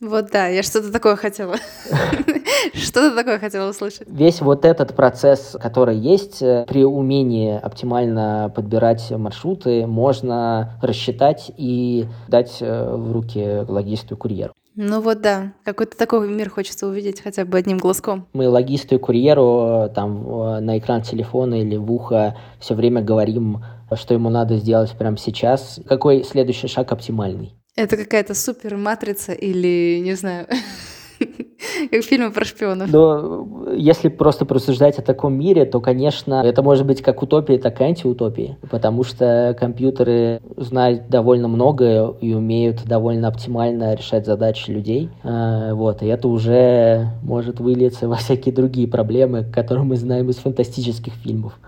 Вот 0.00 0.30
да, 0.32 0.48
я 0.48 0.62
что-то 0.62 0.92
такое 0.92 1.16
хотела. 1.16 1.56
Что-то 2.74 3.14
такое 3.14 3.38
хотела 3.38 3.70
услышать. 3.70 4.06
Весь 4.06 4.40
вот 4.40 4.64
этот 4.64 4.94
процесс, 4.94 5.56
который 5.60 5.96
есть, 5.96 6.42
э, 6.42 6.64
при 6.68 6.84
умении 6.84 7.58
оптимально 7.58 8.52
подбирать 8.54 9.10
маршруты, 9.10 9.86
можно 9.86 10.78
рассчитать 10.82 11.52
и 11.56 12.06
дать 12.28 12.58
э, 12.60 12.94
в 12.94 13.12
руки 13.12 13.64
логисту 13.68 14.14
и 14.14 14.18
курьеру. 14.18 14.52
Ну 14.76 15.00
вот 15.00 15.20
да, 15.20 15.52
какой-то 15.64 15.96
такой 15.96 16.28
мир 16.28 16.50
хочется 16.50 16.86
увидеть 16.86 17.20
хотя 17.20 17.44
бы 17.44 17.58
одним 17.58 17.78
глазком. 17.78 18.26
Мы 18.32 18.48
логисту 18.48 18.96
и 18.96 18.98
курьеру 18.98 19.88
там 19.94 20.64
на 20.64 20.78
экран 20.78 21.02
телефона 21.02 21.60
или 21.60 21.76
в 21.76 21.90
ухо 21.92 22.36
все 22.58 22.74
время 22.74 23.00
говорим, 23.00 23.64
что 23.94 24.14
ему 24.14 24.30
надо 24.30 24.56
сделать 24.56 24.90
прямо 24.92 25.16
сейчас. 25.16 25.80
Какой 25.86 26.24
следующий 26.24 26.66
шаг 26.66 26.90
оптимальный? 26.90 27.54
Это 27.76 27.96
какая-то 27.96 28.34
супер 28.34 28.76
матрица 28.76 29.32
или, 29.32 30.00
не 30.02 30.14
знаю, 30.14 30.46
как 31.90 32.02
фильмы 32.02 32.30
про 32.30 32.44
шпионов. 32.44 32.92
Но 32.92 33.72
если 33.74 34.08
просто 34.08 34.44
просуждать 34.44 34.98
о 34.98 35.02
таком 35.02 35.34
мире, 35.34 35.64
то, 35.64 35.80
конечно, 35.80 36.42
это 36.44 36.62
может 36.62 36.86
быть 36.86 37.02
как 37.02 37.22
утопия, 37.22 37.58
так 37.58 37.80
и 37.80 37.84
антиутопия, 37.84 38.58
потому 38.70 39.04
что 39.04 39.56
компьютеры 39.58 40.40
знают 40.56 41.08
довольно 41.08 41.48
много 41.48 42.16
и 42.20 42.32
умеют 42.34 42.84
довольно 42.84 43.28
оптимально 43.28 43.94
решать 43.94 44.26
задачи 44.26 44.70
людей. 44.70 45.10
А, 45.22 45.74
вот, 45.74 46.02
и 46.02 46.06
это 46.06 46.28
уже 46.28 47.08
может 47.22 47.60
вылиться 47.60 48.08
во 48.08 48.16
всякие 48.16 48.54
другие 48.54 48.88
проблемы, 48.88 49.44
которые 49.44 49.84
мы 49.84 49.96
знаем 49.96 50.30
из 50.30 50.36
фантастических 50.36 51.12
фильмов. 51.14 51.58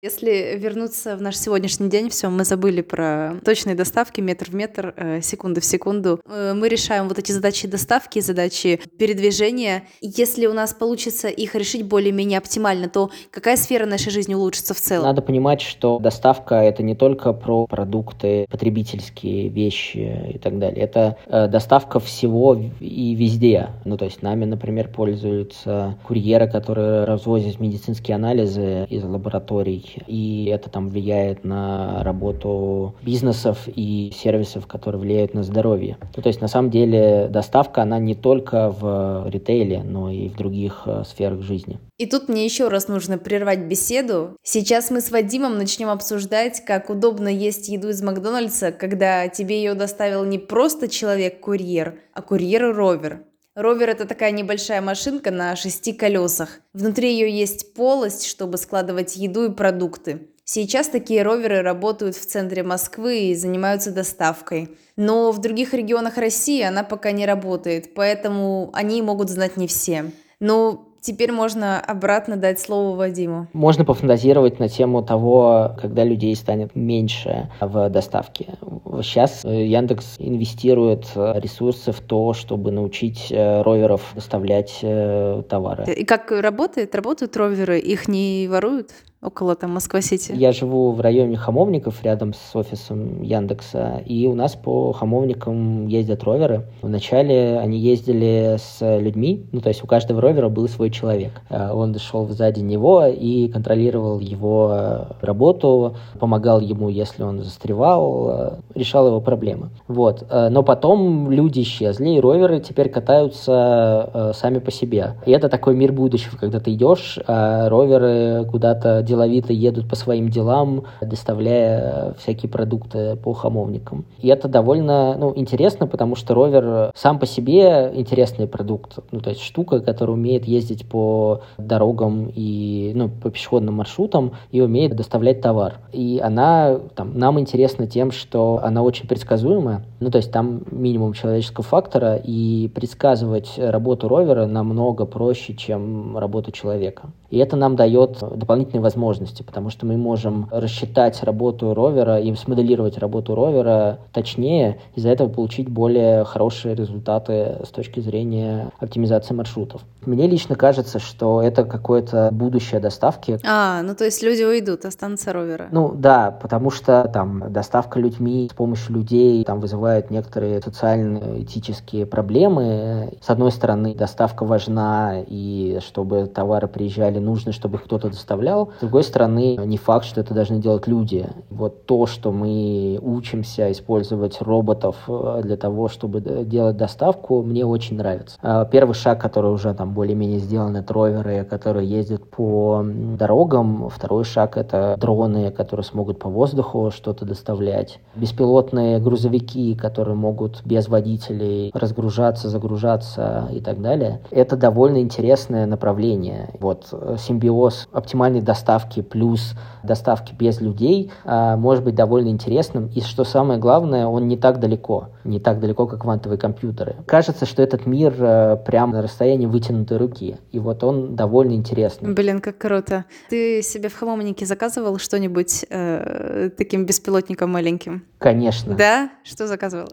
Если 0.00 0.56
вернуться 0.56 1.16
в 1.16 1.22
наш 1.22 1.36
сегодняшний 1.36 1.90
день, 1.90 2.08
все, 2.08 2.28
мы 2.28 2.44
забыли 2.44 2.82
про 2.82 3.34
точные 3.44 3.74
доставки 3.74 4.20
метр 4.20 4.48
в 4.48 4.54
метр, 4.54 4.94
э, 4.96 5.20
секунду 5.22 5.60
в 5.60 5.64
секунду. 5.64 6.20
Э, 6.24 6.52
мы 6.54 6.68
решаем 6.68 7.08
вот 7.08 7.18
эти 7.18 7.32
задачи 7.32 7.66
доставки, 7.66 8.20
задачи 8.20 8.80
передвижения. 8.96 9.88
Если 10.00 10.46
у 10.46 10.52
нас 10.52 10.72
получится 10.72 11.26
их 11.26 11.56
решить 11.56 11.82
более-менее 11.82 12.38
оптимально, 12.38 12.88
то 12.88 13.10
какая 13.32 13.56
сфера 13.56 13.86
нашей 13.86 14.12
жизни 14.12 14.34
улучшится 14.34 14.72
в 14.72 14.80
целом? 14.80 15.02
Надо 15.02 15.20
понимать, 15.20 15.62
что 15.62 15.98
доставка— 15.98 16.54
это 16.62 16.84
не 16.84 16.94
только 16.94 17.32
про 17.32 17.66
продукты, 17.66 18.46
потребительские 18.48 19.48
вещи 19.48 20.30
и 20.32 20.38
так 20.38 20.60
далее. 20.60 20.80
Это 20.80 21.16
э, 21.26 21.48
доставка 21.48 21.98
всего 21.98 22.56
и 22.78 23.16
везде. 23.16 23.70
Ну, 23.84 23.96
то 23.96 24.04
есть 24.04 24.22
нами, 24.22 24.44
например, 24.44 24.92
пользуются 24.92 25.98
курьеры, 26.06 26.48
которые 26.48 27.02
развозят 27.02 27.58
медицинские 27.58 28.14
анализы 28.14 28.86
из 28.88 29.02
лабораторий 29.02 29.87
и 30.06 30.46
это 30.46 30.70
там 30.70 30.88
влияет 30.88 31.44
на 31.44 32.02
работу 32.02 32.94
бизнесов 33.02 33.66
и 33.66 34.12
сервисов, 34.14 34.66
которые 34.66 35.00
влияют 35.00 35.34
на 35.34 35.42
здоровье. 35.42 35.96
Ну, 36.16 36.22
то 36.22 36.28
есть, 36.28 36.40
на 36.40 36.48
самом 36.48 36.70
деле, 36.70 37.28
доставка, 37.30 37.82
она 37.82 37.98
не 37.98 38.14
только 38.14 38.70
в 38.70 39.28
ритейле, 39.28 39.82
но 39.82 40.10
и 40.10 40.28
в 40.28 40.36
других 40.36 40.82
э, 40.86 41.02
сферах 41.04 41.42
жизни. 41.42 41.78
И 41.98 42.06
тут 42.06 42.28
мне 42.28 42.44
еще 42.44 42.68
раз 42.68 42.88
нужно 42.88 43.18
прервать 43.18 43.60
беседу. 43.60 44.36
Сейчас 44.42 44.90
мы 44.90 45.00
с 45.00 45.10
Вадимом 45.10 45.58
начнем 45.58 45.88
обсуждать, 45.88 46.64
как 46.64 46.90
удобно 46.90 47.28
есть 47.28 47.68
еду 47.68 47.88
из 47.88 48.02
Макдональдса, 48.02 48.70
когда 48.72 49.28
тебе 49.28 49.58
ее 49.58 49.74
доставил 49.74 50.24
не 50.24 50.38
просто 50.38 50.88
человек-курьер, 50.88 51.98
а 52.14 52.22
курьер-ровер. 52.22 53.24
Ровер— 53.58 53.88
это 53.90 54.06
такая 54.06 54.30
небольшая 54.30 54.80
машинка 54.80 55.32
на 55.32 55.56
шести 55.56 55.92
колесах. 55.92 56.60
Внутри 56.72 57.10
ее 57.12 57.28
есть 57.28 57.74
полость, 57.74 58.24
чтобы 58.24 58.56
складывать 58.56 59.16
еду 59.16 59.46
и 59.46 59.52
продукты. 59.52 60.28
Сейчас 60.44 60.86
такие 60.86 61.24
роверы 61.24 61.62
работают 61.62 62.14
в 62.14 62.24
центре 62.24 62.62
Москвы 62.62 63.18
и 63.18 63.34
занимаются 63.34 63.90
доставкой. 63.90 64.78
Но 64.94 65.32
в 65.32 65.40
других 65.40 65.74
регионах 65.74 66.18
России 66.18 66.62
она 66.62 66.84
пока 66.84 67.10
не 67.10 67.26
работает, 67.26 67.94
поэтому 67.94 68.70
они 68.74 69.02
могут 69.02 69.28
знать 69.28 69.56
не 69.56 69.66
все. 69.66 70.12
Но 70.38 70.87
Теперь 71.00 71.32
можно 71.32 71.80
обратно 71.80 72.36
дать 72.36 72.60
слово 72.60 72.96
Вадиму. 72.96 73.48
Можно 73.52 73.84
пофантазировать 73.84 74.58
на 74.58 74.68
тему 74.68 75.02
того, 75.02 75.76
когда 75.80 76.04
людей 76.04 76.34
станет 76.36 76.74
меньше 76.74 77.50
в 77.60 77.88
доставке. 77.88 78.58
Сейчас 79.02 79.44
э, 79.44 79.66
Яндекс 79.66 80.16
инвестирует 80.18 81.06
ресурсы 81.14 81.92
в 81.92 82.00
то, 82.00 82.32
чтобы 82.32 82.72
научить 82.72 83.28
э, 83.30 83.62
роверов 83.62 84.02
доставлять 84.14 84.78
э, 84.82 85.42
товары. 85.48 85.84
И 85.92 86.04
как 86.04 86.30
работает? 86.30 86.94
Работают 86.94 87.36
роверы? 87.36 87.78
Их 87.78 88.08
не 88.08 88.48
воруют? 88.48 88.90
Около 89.22 89.56
там 89.56 89.72
Москва-Сити? 89.72 90.32
Я 90.34 90.52
живу 90.52 90.92
в 90.92 91.00
районе 91.00 91.36
Хамовников, 91.36 92.02
рядом 92.04 92.34
с 92.34 92.54
офисом 92.54 93.22
Яндекса, 93.22 94.02
и 94.06 94.26
у 94.26 94.34
нас 94.34 94.54
по 94.54 94.92
Хамовникам 94.92 95.86
ездят 95.88 96.22
роверы. 96.22 96.66
Вначале 96.82 97.58
они 97.58 97.78
ездили 97.78 98.56
с 98.58 98.98
людьми, 98.98 99.46
ну 99.52 99.60
то 99.60 99.68
есть 99.68 99.82
у 99.82 99.86
каждого 99.86 100.20
ровера 100.20 100.48
был 100.48 100.68
свой 100.68 100.90
человек. 100.90 101.32
Э, 101.50 101.72
он 101.72 101.96
шел 101.98 102.28
сзади 102.28 102.60
него 102.60 103.06
и 103.06 103.48
контролировал 103.48 104.20
его 104.20 105.08
работу, 105.20 105.96
помогал 106.18 106.60
ему, 106.60 106.88
если 106.88 107.22
он 107.22 107.42
застревал, 107.42 108.30
э, 108.30 108.50
решал 108.74 109.08
его 109.08 109.20
проблемы. 109.20 109.70
Вот. 109.88 110.24
Э, 110.30 110.48
но 110.48 110.62
потом 110.62 111.30
люди 111.30 111.62
исчезли, 111.62 112.10
и 112.10 112.20
роверы 112.20 112.60
теперь 112.60 112.88
катаются 112.88 114.32
сами 114.34 114.58
по 114.58 114.70
себе. 114.70 115.14
И 115.26 115.32
это 115.32 115.48
такой 115.48 115.74
мир 115.74 115.92
будущего, 115.92 116.36
когда 116.36 116.60
ты 116.60 116.72
идешь, 116.72 117.18
а 117.26 117.68
роверы 117.68 118.46
куда-то 118.50 119.02
деловито 119.08 119.52
едут 119.52 119.88
по 119.88 119.96
своим 119.96 120.28
делам, 120.28 120.84
доставляя 121.00 122.14
всякие 122.18 122.50
продукты 122.50 123.16
по 123.16 123.32
хамовникам. 123.32 124.04
И 124.20 124.28
это 124.28 124.48
довольно 124.48 125.16
ну, 125.18 125.32
интересно, 125.34 125.86
потому 125.86 126.14
что 126.14 126.34
ровер 126.34 126.92
сам 126.94 127.18
по 127.18 127.26
себе 127.26 127.90
интересный 127.94 128.46
продукт. 128.46 128.98
Ну, 129.10 129.20
то 129.20 129.30
есть 129.30 129.42
штука, 129.42 129.80
которая 129.80 130.16
умеет 130.16 130.46
ездить 130.46 130.86
по 130.86 131.40
дорогам 131.56 132.30
и 132.34 132.92
ну, 132.94 133.08
по 133.08 133.30
пешеходным 133.30 133.74
маршрутам 133.74 134.32
и 134.52 134.60
умеет 134.60 134.94
доставлять 134.94 135.40
товар. 135.40 135.78
И 135.92 136.20
она 136.22 136.78
там, 136.94 137.18
нам 137.18 137.40
интересна 137.40 137.86
тем, 137.86 138.12
что 138.12 138.60
она 138.62 138.82
очень 138.82 139.08
предсказуемая. 139.08 139.82
Ну, 140.00 140.10
то 140.10 140.18
есть 140.18 140.30
там 140.30 140.62
минимум 140.70 141.14
человеческого 141.14 141.64
фактора, 141.64 142.16
и 142.16 142.68
предсказывать 142.74 143.54
работу 143.56 144.08
ровера 144.08 144.46
намного 144.46 145.06
проще, 145.06 145.54
чем 145.54 146.16
работу 146.18 146.52
человека. 146.52 147.10
И 147.30 147.38
это 147.38 147.56
нам 147.56 147.76
дает 147.76 148.18
дополнительные 148.20 148.82
возможности, 148.82 148.97
потому 149.44 149.70
что 149.70 149.86
мы 149.86 149.96
можем 149.96 150.48
рассчитать 150.50 151.22
работу 151.22 151.74
ровера 151.74 152.18
и 152.18 152.34
смоделировать 152.34 152.98
работу 152.98 153.34
ровера 153.34 153.98
точнее, 154.12 154.80
из-за 154.94 155.10
этого 155.10 155.28
получить 155.28 155.68
более 155.68 156.24
хорошие 156.24 156.74
результаты 156.74 157.58
с 157.64 157.68
точки 157.68 158.00
зрения 158.00 158.70
оптимизации 158.78 159.34
маршрутов. 159.34 159.82
Мне 160.04 160.26
лично 160.26 160.54
кажется, 160.54 160.98
что 160.98 161.42
это 161.42 161.64
какое-то 161.64 162.30
будущее 162.32 162.80
доставки. 162.80 163.38
А, 163.46 163.82
ну 163.82 163.94
то 163.94 164.04
есть 164.04 164.22
люди 164.22 164.42
уйдут, 164.42 164.84
останутся 164.84 165.32
роверы. 165.32 165.68
Ну 165.70 165.92
да, 165.94 166.30
потому 166.30 166.70
что 166.70 167.10
там 167.12 167.52
доставка 167.52 168.00
людьми 168.00 168.48
с 168.50 168.54
помощью 168.54 168.94
людей 168.94 169.44
там 169.44 169.60
вызывает 169.60 170.10
некоторые 170.10 170.60
социальные, 170.60 171.42
этические 171.42 172.06
проблемы. 172.06 173.18
С 173.20 173.30
одной 173.30 173.52
стороны, 173.52 173.94
доставка 173.94 174.44
важна, 174.44 175.22
и 175.26 175.78
чтобы 175.86 176.26
товары 176.26 176.68
приезжали, 176.68 177.18
нужно, 177.18 177.52
чтобы 177.52 177.76
их 177.76 177.84
кто-то 177.84 178.08
доставлял. 178.08 178.72
С 178.80 178.86
другой 178.88 179.04
стороны, 179.04 179.56
не 179.66 179.76
факт, 179.76 180.06
что 180.06 180.20
это 180.20 180.34
должны 180.34 180.58
делать 180.58 180.86
люди. 180.86 181.26
Вот 181.50 181.84
то, 181.84 182.06
что 182.06 182.32
мы 182.32 182.98
учимся 183.02 183.70
использовать 183.70 184.40
роботов 184.40 184.96
э, 185.08 185.42
для 185.44 185.56
того, 185.56 185.88
чтобы 185.88 186.20
делать 186.20 186.76
доставку, 186.76 187.42
мне 187.42 187.66
очень 187.66 187.98
нравится. 187.98 188.38
А 188.42 188.64
первый 188.64 188.94
шаг, 188.94 189.20
который 189.20 189.52
уже 189.52 189.74
там 189.74 189.92
более-менее 189.92 190.38
сделан, 190.38 190.76
это 190.76 190.94
роверы, 190.94 191.44
которые 191.44 191.86
ездят 191.88 192.28
по 192.30 192.82
дорогам. 192.84 193.88
Второй 193.90 194.24
шаг— 194.24 194.56
это 194.56 194.96
дроны, 194.98 195.50
которые 195.50 195.84
смогут 195.84 196.18
по 196.18 196.30
воздуху 196.30 196.90
что-то 196.90 197.26
доставлять. 197.26 198.00
Беспилотные 198.16 199.00
грузовики, 199.00 199.74
которые 199.74 200.16
могут 200.16 200.62
без 200.64 200.88
водителей 200.88 201.70
разгружаться, 201.74 202.48
загружаться 202.48 203.48
и 203.52 203.60
так 203.60 203.82
далее. 203.82 204.20
Это 204.30 204.56
довольно 204.56 204.98
интересное 205.00 205.66
направление. 205.66 206.50
Вот 206.58 206.86
э, 206.92 207.16
симбиоз 207.18 207.88
оптимальной 207.92 208.40
доставки 208.40 208.77
плюс 208.86 209.54
доставки 209.82 210.34
без 210.34 210.60
людей 210.60 211.10
а, 211.24 211.56
может 211.56 211.84
быть 211.84 211.94
довольно 211.94 212.28
интересным. 212.28 212.86
И 212.94 213.00
что 213.00 213.24
самое 213.24 213.58
главное, 213.58 214.06
он 214.06 214.28
не 214.28 214.36
так 214.36 214.60
далеко. 214.60 215.08
Не 215.28 215.40
так 215.40 215.60
далеко, 215.60 215.86
как 215.86 216.00
квантовые 216.00 216.38
компьютеры. 216.38 216.96
Кажется, 217.06 217.44
что 217.44 217.62
этот 217.62 217.84
мир 217.84 218.14
э, 218.18 218.56
прямо 218.64 218.94
на 218.94 219.02
расстоянии 219.02 219.44
вытянутой 219.44 219.98
руки. 219.98 220.38
И 220.52 220.58
вот 220.58 220.82
он 220.82 221.16
довольно 221.16 221.52
интересный. 221.52 222.14
Блин, 222.14 222.40
как 222.40 222.56
круто. 222.56 223.04
Ты 223.28 223.60
себе 223.60 223.90
в 223.90 223.94
хамомнике 223.94 224.46
заказывал 224.46 224.96
что-нибудь 224.96 225.66
э, 225.68 226.48
таким 226.56 226.86
беспилотником 226.86 227.52
маленьким? 227.52 228.06
Конечно. 228.16 228.74
Да? 228.74 229.10
Что 229.22 229.46
заказывал? 229.46 229.88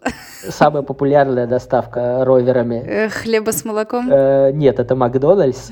Самая 0.48 0.82
популярная 0.82 1.46
доставка 1.46 2.24
роверами. 2.24 2.82
Э, 2.86 3.08
хлеба 3.10 3.50
с 3.50 3.62
молоком? 3.62 4.08
Э, 4.10 4.52
нет, 4.52 4.78
это 4.78 4.96
Макдональдс. 4.96 5.70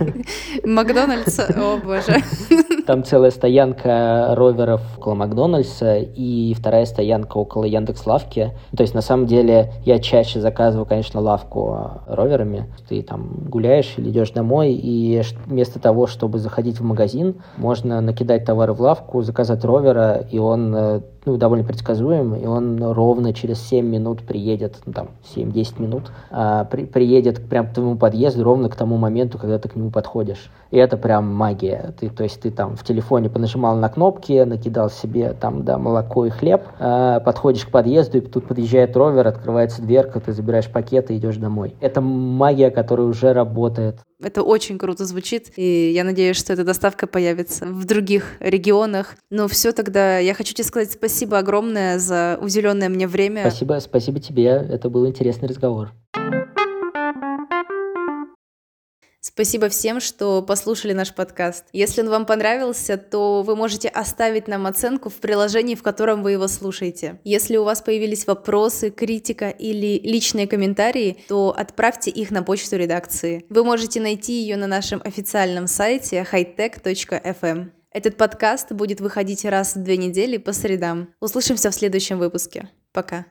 Макдональдс? 0.64 1.38
О 1.38 1.76
боже. 1.76 2.16
Там 2.90 3.04
целая 3.04 3.30
стоянка 3.30 4.34
роверов 4.34 4.82
около 4.98 5.14
Макдональдса 5.14 5.98
и 5.98 6.52
вторая 6.54 6.84
стоянка 6.86 7.36
около 7.36 7.62
Яндекс 7.62 8.04
Лавки. 8.04 8.50
То 8.76 8.82
есть, 8.82 8.94
на 8.94 9.00
самом 9.00 9.26
деле, 9.26 9.74
я 9.84 10.00
чаще 10.00 10.40
заказываю, 10.40 10.86
конечно, 10.86 11.20
лавку 11.20 12.02
роверами. 12.08 12.66
Ты 12.88 13.02
там 13.02 13.44
гуляешь 13.46 13.94
или 13.96 14.10
идешь 14.10 14.32
домой, 14.32 14.72
и 14.72 15.22
вместо 15.46 15.78
того, 15.78 16.08
чтобы 16.08 16.40
заходить 16.40 16.80
в 16.80 16.82
магазин, 16.82 17.36
можно 17.58 18.00
накидать 18.00 18.44
товары 18.44 18.72
в 18.72 18.80
лавку, 18.80 19.22
заказать 19.22 19.64
ровера, 19.64 20.26
и 20.28 20.38
он 20.38 20.74
э, 20.74 21.00
ну, 21.24 21.36
довольно 21.36 21.64
предсказуем, 21.64 22.34
и 22.34 22.46
он 22.46 22.82
ровно 22.82 23.32
через 23.32 23.60
7 23.60 23.86
минут 23.86 24.22
приедет, 24.22 24.78
ну, 24.86 24.92
там, 24.92 25.08
7-10 25.34 25.80
минут, 25.80 26.12
а, 26.30 26.64
при, 26.64 26.84
приедет 26.84 27.46
прям 27.48 27.68
к 27.68 27.74
твоему 27.74 27.96
подъезду 27.96 28.44
ровно 28.44 28.68
к 28.68 28.76
тому 28.76 28.96
моменту, 28.96 29.38
когда 29.38 29.58
ты 29.58 29.68
к 29.68 29.76
нему 29.76 29.90
подходишь. 29.90 30.50
И 30.70 30.76
это 30.78 30.96
прям 30.96 31.34
магия. 31.34 31.94
Ты, 31.98 32.08
то 32.08 32.22
есть 32.22 32.40
ты 32.40 32.50
там 32.50 32.76
в 32.76 32.84
телефоне 32.84 33.28
понажимал 33.28 33.76
на 33.76 33.88
кнопки, 33.88 34.44
накидал 34.44 34.88
себе 34.90 35.34
там, 35.38 35.64
да, 35.64 35.78
молоко 35.78 36.26
и 36.26 36.30
хлеб, 36.30 36.62
а, 36.78 37.20
подходишь 37.20 37.64
к 37.64 37.70
подъезду, 37.70 38.18
и 38.18 38.20
тут 38.20 38.46
подъезжает 38.46 38.96
ровер, 38.96 39.26
открывается 39.26 39.82
дверка, 39.82 40.20
ты 40.20 40.32
забираешь 40.32 40.70
пакет 40.70 41.10
и 41.10 41.16
идешь 41.16 41.36
домой. 41.36 41.74
Это 41.80 42.00
магия, 42.00 42.70
которая 42.70 43.06
уже 43.06 43.32
работает. 43.32 44.00
Это 44.22 44.42
очень 44.42 44.78
круто 44.78 45.06
звучит, 45.06 45.50
и 45.56 45.92
я 45.94 46.04
надеюсь, 46.04 46.36
что 46.36 46.52
эта 46.52 46.62
доставка 46.62 47.06
появится 47.06 47.64
в 47.64 47.86
других 47.86 48.34
регионах. 48.40 49.16
Но 49.30 49.48
все 49.48 49.72
тогда 49.72 50.18
я 50.18 50.34
хочу 50.34 50.52
тебе 50.52 50.64
сказать 50.64 51.00
спасибо 51.10 51.38
огромное 51.38 51.98
за 51.98 52.38
уделенное 52.40 52.88
мне 52.88 53.06
время. 53.06 53.42
Спасибо, 53.42 53.78
спасибо 53.80 54.20
тебе. 54.20 54.46
Это 54.46 54.88
был 54.88 55.06
интересный 55.06 55.48
разговор. 55.48 55.92
Спасибо 59.22 59.68
всем, 59.68 60.00
что 60.00 60.40
послушали 60.40 60.94
наш 60.94 61.14
подкаст. 61.14 61.66
Если 61.74 62.00
он 62.00 62.08
вам 62.08 62.24
понравился, 62.24 62.96
то 62.96 63.42
вы 63.42 63.54
можете 63.54 63.88
оставить 63.88 64.48
нам 64.48 64.66
оценку 64.66 65.10
в 65.10 65.16
приложении, 65.16 65.74
в 65.74 65.82
котором 65.82 66.22
вы 66.22 66.32
его 66.32 66.48
слушаете. 66.48 67.20
Если 67.24 67.58
у 67.58 67.64
вас 67.64 67.82
появились 67.82 68.26
вопросы, 68.26 68.90
критика 68.90 69.50
или 69.50 70.00
личные 70.02 70.46
комментарии, 70.46 71.18
то 71.28 71.54
отправьте 71.56 72.10
их 72.10 72.30
на 72.30 72.42
почту 72.42 72.76
редакции. 72.76 73.44
Вы 73.50 73.62
можете 73.62 74.00
найти 74.00 74.40
ее 74.40 74.56
на 74.56 74.66
нашем 74.66 75.02
официальном 75.04 75.66
сайте 75.66 76.26
hightech.fm. 76.30 77.79
Этот 77.92 78.16
подкаст 78.16 78.70
будет 78.70 79.00
выходить 79.00 79.44
раз 79.44 79.74
в 79.74 79.82
две 79.82 79.96
недели 79.96 80.36
по 80.36 80.52
средам. 80.52 81.12
Услышимся 81.18 81.70
в 81.70 81.74
следующем 81.74 82.18
выпуске. 82.18 82.70
Пока. 82.92 83.26